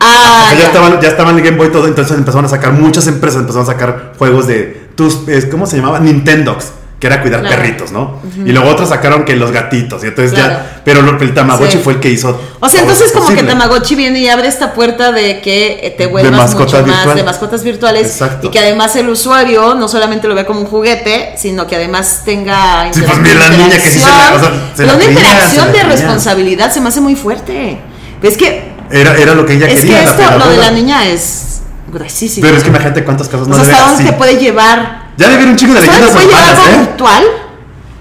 Ah, 0.00 0.06
O 0.08 0.48
sea, 0.48 0.54
ya, 0.54 0.58
ya. 0.60 0.66
estaban, 0.66 1.00
ya 1.00 1.08
estaban 1.08 1.38
en 1.38 1.44
Game 1.44 1.56
Boy 1.56 1.68
y 1.68 1.70
todo, 1.70 1.86
entonces 1.86 2.16
empezaron 2.18 2.46
a 2.46 2.48
sacar, 2.48 2.72
muchas 2.72 3.06
empresas 3.06 3.40
empezaron 3.42 3.68
a 3.68 3.72
sacar 3.72 4.14
juegos 4.18 4.48
de 4.48 4.88
tus, 4.96 5.20
¿cómo 5.50 5.66
se 5.66 5.76
llamaba? 5.76 6.00
Nintendox, 6.00 6.72
que 7.00 7.06
era 7.06 7.22
cuidar 7.22 7.40
Claro. 7.40 7.56
perritos, 7.56 7.92
¿no? 7.92 8.20
Y 8.44 8.52
luego 8.52 8.68
otros 8.68 8.90
sacaron 8.90 9.24
que 9.24 9.34
los 9.34 9.50
gatitos, 9.52 10.04
y 10.04 10.08
entonces 10.08 10.34
Claro. 10.34 10.52
ya, 10.52 10.82
pero 10.84 11.00
el 11.00 11.34
Tamagotchi 11.34 11.78
Sí. 11.78 11.80
fue 11.82 11.94
el 11.94 11.98
que 12.00 12.10
hizo. 12.10 12.38
O 12.60 12.68
sea, 12.68 12.82
entonces 12.82 13.10
como 13.12 13.28
que. 13.34 13.42
Tamagotchi 13.42 13.94
viene 13.94 14.18
y 14.18 14.28
abre 14.28 14.48
esta 14.48 14.74
puerta 14.74 15.10
de 15.10 15.40
que 15.40 15.80
eh, 15.82 15.94
te 15.96 16.06
vuelvas 16.06 16.30
mascota 16.32 16.82
mucho 16.82 16.86
más 17.06 17.14
de 17.14 17.24
mascotas 17.24 17.64
virtuales 17.64 18.06
Exacto. 18.06 18.48
y 18.48 18.50
que 18.50 18.58
además 18.58 18.94
el 18.96 19.08
usuario 19.08 19.74
no 19.74 19.88
solamente 19.88 20.28
lo 20.28 20.34
vea 20.34 20.44
como 20.46 20.60
un 20.60 20.66
juguete, 20.66 21.32
sino 21.38 21.66
que 21.66 21.76
además 21.76 22.20
tenga 22.26 22.92
Sí, 22.92 23.00
pues 23.00 23.18
mira 23.18 23.34
la 23.34 23.48
niña 23.56 23.70
que 23.70 23.80
sí 23.90 23.98
se 23.98 24.06
la- 24.06 24.34
o 24.34 24.38
sea, 24.38 24.50
se 24.74 24.82
Pero 24.84 24.86
la 24.88 24.94
una 24.96 25.04
interacción 25.04 25.66
se 25.68 25.72
la 25.72 25.78
de 25.78 25.82
responsabilidad 25.84 26.70
se 26.70 26.80
me 26.82 26.88
hace 26.88 27.00
muy 27.00 27.16
fuerte. 27.16 27.78
Es 28.22 28.36
que 28.36 28.72
Era, 28.90 29.16
era 29.16 29.34
lo 29.34 29.46
que 29.46 29.54
ella 29.54 29.68
es 29.68 29.80
quería. 29.80 30.00
que 30.00 30.04
la 30.04 30.10
esto, 30.10 30.38
lo 30.38 30.50
de 30.50 30.56
la 30.58 30.70
niña 30.70 31.06
es 31.06 31.62
gruesísimo. 31.90 32.44
Pero 32.44 32.58
es 32.58 32.62
que 32.62 32.68
imagínate 32.68 33.04
cuántas 33.04 33.28
cosas 33.30 33.48
no 33.48 33.56
o 33.56 33.64
sea, 33.64 33.74
¿hasta 33.74 33.86
dónde 33.94 34.04
te 34.10 34.12
puede 34.18 34.36
llevar? 34.36 34.99
Ya 35.20 35.34
haber 35.34 35.48
un 35.48 35.56
chico 35.56 35.72
de 35.74 35.78
¿Hasta 35.80 35.92
dónde 35.92 36.06
leyendas 36.06 36.26
llevar 36.26 36.42
urbanas, 36.50 36.66
algo 36.66 36.74
¿eh? 36.82 36.86
virtual? 36.86 37.24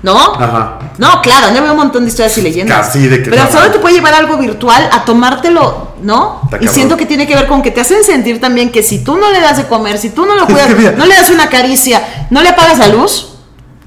¿No? 0.02 0.18
Ajá. 0.36 0.80
No, 0.98 1.22
claro, 1.22 1.48
no 1.54 1.62
veo 1.62 1.72
un 1.72 1.78
montón 1.78 2.04
de 2.04 2.10
historias 2.10 2.38
y 2.38 2.42
leyendas. 2.42 2.88
Casi 2.88 3.08
de 3.08 3.22
que 3.22 3.30
Pero 3.30 3.44
dónde 3.52 3.70
te 3.70 3.80
puede 3.80 3.96
llevar 3.96 4.14
algo 4.14 4.38
virtual 4.38 4.90
a 4.92 5.04
tomártelo, 5.06 5.96
¿no? 6.02 6.40
Está 6.46 6.56
Y 6.56 6.60
cabrón. 6.60 6.74
siento 6.74 6.98
que 6.98 7.06
tiene 7.06 7.28
que 7.28 7.36
ver 7.36 7.48
con 7.48 7.62
que 7.62 7.72
te 7.72 7.82
hacen 7.82 8.04
sentir 8.04 8.40
también 8.40 8.72
que 8.72 8.82
si 8.84 9.04
tú 9.04 9.18
no 9.18 9.30
le 9.32 9.40
das 9.42 9.58
de 9.58 9.66
comer, 9.66 9.98
si 9.98 10.10
tú 10.12 10.26
no 10.26 10.36
lo 10.36 10.46
cuidas, 10.48 10.68
que 10.68 10.76
mira. 10.76 10.92
no 10.94 11.06
le 11.06 11.16
das 11.16 11.30
una 11.30 11.48
caricia, 11.50 12.26
no 12.30 12.42
le 12.42 12.50
apagas 12.50 12.78
la 12.80 12.88
luz, 12.88 13.28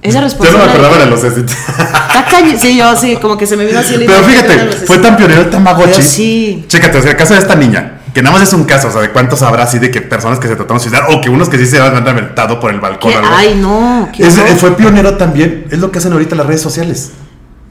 esa 0.02 0.12
Yo 0.12 0.12
no 0.14 0.20
me 0.20 0.24
responsabilidad. 0.26 0.68
acordaba 0.70 0.98
de 0.98 1.06
los 1.06 1.24
éxitos. 1.24 1.56
Está 1.56 2.26
cañi- 2.30 2.58
Sí, 2.58 2.76
yo 2.76 2.94
sí, 2.96 3.16
como 3.16 3.36
que 3.38 3.46
se 3.46 3.56
me 3.56 3.64
vino 3.64 3.78
así 3.78 3.94
el 3.94 4.04
Pero 4.04 4.18
de 4.20 4.24
fíjate, 4.24 4.86
fue 4.86 4.98
tan 4.98 5.16
pionero 5.16 5.42
el 5.42 5.50
Tamagotchi. 5.50 5.90
Pero 5.92 6.02
sí. 6.02 6.64
Chécate, 6.68 6.98
o 6.98 7.02
sea, 7.02 7.10
el 7.12 7.16
caso 7.16 7.32
de 7.34 7.40
esta 7.40 7.54
niña, 7.54 8.01
que 8.14 8.22
nada 8.22 8.36
más 8.38 8.46
es 8.48 8.52
un 8.54 8.64
caso, 8.64 8.88
o 8.88 8.90
sea, 8.90 9.00
de 9.00 9.10
cuántos 9.10 9.40
habrá 9.42 9.62
así 9.64 9.78
de 9.78 9.90
que 9.90 10.00
personas 10.02 10.38
que 10.38 10.46
se 10.48 10.54
trataron 10.56 10.78
de 10.78 10.82
suicidar 10.84 11.06
o 11.10 11.20
que 11.20 11.30
unos 11.30 11.48
que 11.48 11.56
sí 11.58 11.66
se 11.66 11.80
han 11.80 12.04
reventado 12.04 12.60
por 12.60 12.70
el 12.70 12.80
balcón. 12.80 13.12
Algo. 13.14 13.28
Ay, 13.34 13.54
no. 13.60 14.08
Es- 14.16 14.60
fue 14.60 14.76
pionero 14.76 15.16
también, 15.16 15.64
es 15.70 15.78
lo 15.78 15.90
que 15.90 15.98
hacen 15.98 16.12
ahorita 16.12 16.34
las 16.36 16.46
redes 16.46 16.60
sociales. 16.60 17.12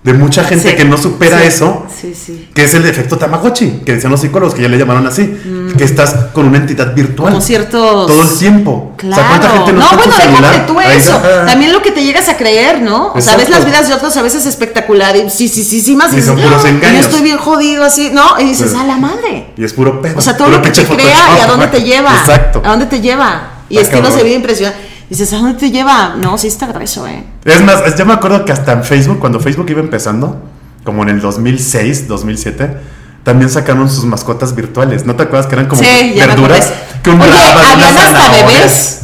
De 0.04 0.14
mucha 0.14 0.44
gente 0.46 0.72
Sí, 0.72 0.76
que 0.76 0.84
no 0.84 0.98
supera 0.98 1.40
sí, 1.42 1.46
eso, 1.46 1.86
Sí, 2.02 2.50
que 2.56 2.64
es 2.64 2.74
el 2.74 2.84
efecto 2.88 3.18
Tamagotchi, 3.20 3.82
que 3.86 3.94
decían 3.94 4.12
los 4.12 4.22
psicólogos, 4.22 4.56
que 4.56 4.64
ya 4.64 4.68
le 4.68 4.80
llamaron 4.80 5.06
así, 5.06 5.32
que 5.78 5.84
estás 5.84 6.16
con 6.34 6.48
una 6.48 6.58
entidad 6.58 6.96
virtual. 6.96 7.30
Mm. 7.30 7.34
Como 7.34 7.42
ciertos. 7.46 8.08
Todo 8.08 8.24
el 8.24 8.40
tiempo. 8.40 8.94
Claro. 8.98 9.22
O 9.22 9.26
sea, 9.28 9.28
¿cuánta 9.28 9.50
gente 9.52 9.74
no, 9.74 9.92
no, 9.92 10.04
está 10.04 10.24
en 10.24 10.32
bueno, 10.32 10.48
déjate 10.48 10.74
tú 10.74 10.80
eso. 10.82 11.22
También 11.46 11.72
lo 11.72 11.84
que 11.84 11.92
te 11.92 12.04
llegas 12.04 12.28
a 12.30 12.36
creer, 12.36 12.82
¿no? 12.82 13.14
O 13.14 13.22
sea, 13.22 13.38
ves 13.38 13.48
Exacto. 13.48 13.52
las 13.52 13.66
vidas 13.66 13.88
de 13.90 13.94
otros 13.94 14.18
a 14.18 14.24
veces 14.24 14.44
espectacular 14.48 15.16
y 15.16 15.30
sí, 15.30 15.48
sí, 15.48 15.64
sí, 15.64 15.80
sí, 15.82 15.96
más. 15.96 16.12
Y 16.14 16.16
dices, 16.16 16.32
son 16.34 16.42
puros 16.42 16.64
"Ah, 16.66 16.70
engaños". 16.70 17.02
Yo 17.02 17.06
estoy 17.06 17.22
bien 17.22 17.38
jodido 17.38 17.84
así, 17.84 18.10
¿no? 18.12 18.40
Y 18.40 18.46
dices, 18.46 18.74
a 18.74 18.84
la 18.84 18.98
madre. 18.98 19.52
Y 19.56 19.64
es 19.64 19.74
puro 19.74 20.02
pedo. 20.02 20.18
O 20.18 20.22
sea, 20.22 20.36
todo 20.36 20.48
puro 20.48 20.58
lo 20.58 20.64
que 20.64 20.72
te 20.72 20.84
crea 20.84 21.38
y 21.38 21.42
a 21.42 21.46
dónde 21.46 21.68
te 21.68 21.84
lleva. 21.84 22.18
Exacto. 22.22 22.64
¿A 22.66 22.70
dónde 22.70 22.88
te 22.88 23.02
lleva? 23.02 23.50
Y 23.70 23.78
Está 23.78 23.98
estilos 23.98 24.16
de 24.16 24.24
vida 24.24 24.36
impresionantes. 24.36 24.91
Dices, 25.12 25.34
¿a 25.34 25.38
dónde 25.40 25.60
te 25.60 25.70
lleva? 25.72 26.16
No, 26.18 26.38
sí 26.38 26.48
está 26.48 26.68
grueso, 26.68 27.06
¿eh? 27.06 27.22
Es 27.44 27.62
más, 27.62 27.98
yo 27.98 28.06
me 28.06 28.14
acuerdo 28.14 28.46
que 28.46 28.54
hasta 28.54 28.72
en 28.72 28.84
Facebook, 28.86 29.20
cuando 29.20 29.42
Facebook 29.42 29.70
iba 29.70 29.82
empezando, 29.82 30.42
como 30.86 31.04
en 31.04 31.10
el 31.10 31.20
2006, 31.20 32.08
2007, 32.08 32.78
también 33.24 33.50
sacaron 33.50 33.90
sus 33.90 34.06
mascotas 34.06 34.56
virtuales. 34.56 35.06
¿No 35.06 35.16
te 35.18 35.24
acuerdas 35.24 35.48
que 35.48 35.56
eran 35.56 35.68
como 35.68 35.84
sí, 35.84 36.14
verduras? 36.16 36.72
Que 37.04 37.10
un 37.10 37.22
Oye, 37.22 37.30
habían 37.38 37.98
hasta 37.98 38.30
bebés. 38.32 39.00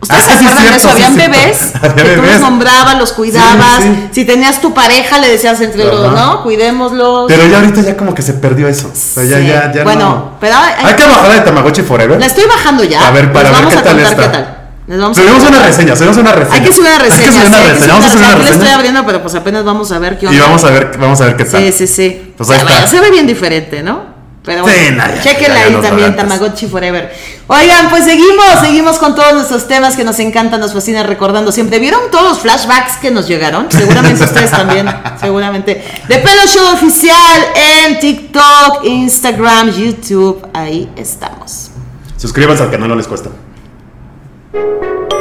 ¿Ustedes 0.00 0.24
Ah, 0.24 0.32
se 0.32 0.38
sí, 0.40 0.44
acuerdan 0.46 0.64
de 0.64 0.80
cierto, 0.80 0.88
eso? 0.88 0.96
sí, 0.96 1.02
Habían 1.04 1.16
bebés 1.16 1.58
Había 1.80 1.94
que 1.94 2.02
tú 2.02 2.08
los 2.16 2.22
bebés. 2.26 2.40
nombrabas, 2.40 2.98
los 2.98 3.12
cuidabas. 3.12 3.76
Sí, 3.76 3.82
sí. 3.84 4.08
Si 4.10 4.24
tenías 4.24 4.60
tu 4.60 4.74
pareja, 4.74 5.18
le 5.18 5.28
decías 5.28 5.60
entre 5.60 5.84
los. 5.84 6.12
¿no? 6.12 6.42
Cuidémoslos. 6.42 7.26
Pero 7.28 7.46
ya 7.46 7.60
ahorita 7.60 7.82
ya 7.82 7.96
como 7.96 8.12
que 8.12 8.22
se 8.22 8.32
perdió 8.32 8.66
eso. 8.66 8.88
O 8.92 8.96
sea, 8.96 9.22
ya, 9.22 9.38
Sí. 9.38 9.46
ya, 9.46 9.72
ya 9.72 9.84
Bueno, 9.84 10.08
no. 10.08 10.30
pero 10.40 10.56
hay- 10.56 10.86
hay 10.86 10.96
que 10.96 11.04
bajar 11.06 11.32
de 11.34 11.40
Tamagotchi 11.42 11.82
Forever. 11.82 12.18
La 12.18 12.26
estoy 12.26 12.46
bajando 12.46 12.82
ya. 12.82 13.06
A 13.06 13.12
ver, 13.12 13.32
para 13.32 13.50
ver 13.50 13.58
vamos 13.60 13.74
qué 13.74 13.78
a 13.78 13.82
tal 13.84 13.94
contar 13.94 14.12
está. 14.12 14.22
qué 14.24 14.28
tal. 14.38 14.41
Les 14.92 15.00
vamos 15.00 15.16
Subimos 15.16 15.42
una 15.44 15.62
reseña, 15.62 15.96
subimos 15.96 16.18
una 16.18 16.32
reseña. 16.32 16.54
Hay 16.54 16.60
que 16.60 16.72
subir 16.74 16.80
una 16.90 16.90
Hay 16.90 16.98
que 16.98 17.04
reseña. 17.08 17.32
subir 17.32 17.46
una 17.46 17.56
sí, 17.56 17.64
reseña. 17.72 17.92
Vamos 17.94 18.04
a 18.06 18.10
subir 18.10 18.18
una 18.24 18.26
una 18.26 18.34
Aquí 18.34 18.42
la 18.42 18.44
estoy 18.44 18.58
reseña. 18.60 18.74
abriendo, 18.76 19.06
pero 19.06 19.22
pues 19.22 19.34
apenas 19.34 19.64
vamos 19.64 19.90
a 19.92 19.98
ver 19.98 20.18
qué 20.18 20.26
Y 20.26 20.28
onda. 20.28 20.42
vamos 20.42 20.64
a 20.64 20.70
ver, 20.70 20.98
vamos 20.98 21.20
a 21.22 21.24
ver 21.24 21.36
qué 21.36 21.44
tal. 21.46 21.62
Sí, 21.62 21.72
sí, 21.72 21.86
sí. 21.86 22.34
Pues 22.36 22.50
ahí 22.50 22.58
Se 22.58 22.64
ve- 22.66 22.72
está. 22.74 22.86
Se 22.88 23.00
ve 23.00 23.10
bien 23.10 23.26
diferente, 23.26 23.82
¿no? 23.82 24.12
Pero 24.44 24.64
Sí, 24.66 24.70
bueno, 24.70 25.04
no, 25.06 25.14
ya, 25.14 25.22
chequenla 25.22 25.60
ahí 25.60 25.74
también. 25.80 26.14
Tamagotchi 26.16 26.66
Forever. 26.66 27.10
Oigan, 27.46 27.88
pues 27.88 28.04
seguimos, 28.04 28.44
seguimos 28.60 28.98
con 28.98 29.14
todos 29.14 29.32
nuestros 29.32 29.66
temas 29.66 29.96
que 29.96 30.04
nos 30.04 30.18
encantan, 30.18 30.60
nos 30.60 30.74
fascinan, 30.74 31.06
recordando 31.06 31.52
siempre. 31.52 31.78
¿Vieron 31.78 32.10
todos 32.10 32.24
los 32.28 32.40
flashbacks 32.40 32.96
que 32.96 33.10
nos 33.10 33.26
llegaron? 33.28 33.68
Seguramente 33.72 34.24
ustedes 34.24 34.50
también, 34.50 34.86
seguramente. 35.20 35.82
De 36.06 36.18
Pelo 36.18 36.42
Show 36.48 36.66
Oficial 36.74 37.40
en 37.54 37.98
TikTok, 37.98 38.84
Instagram, 38.84 39.70
YouTube, 39.70 40.46
ahí 40.52 40.90
estamos. 40.96 41.70
Suscríbanse 42.18 42.62
al 42.64 42.70
canal, 42.70 42.88
no 42.88 42.96
les 42.96 43.06
cuesta. 43.08 43.30
thank 44.52 44.84
you. 44.84 45.11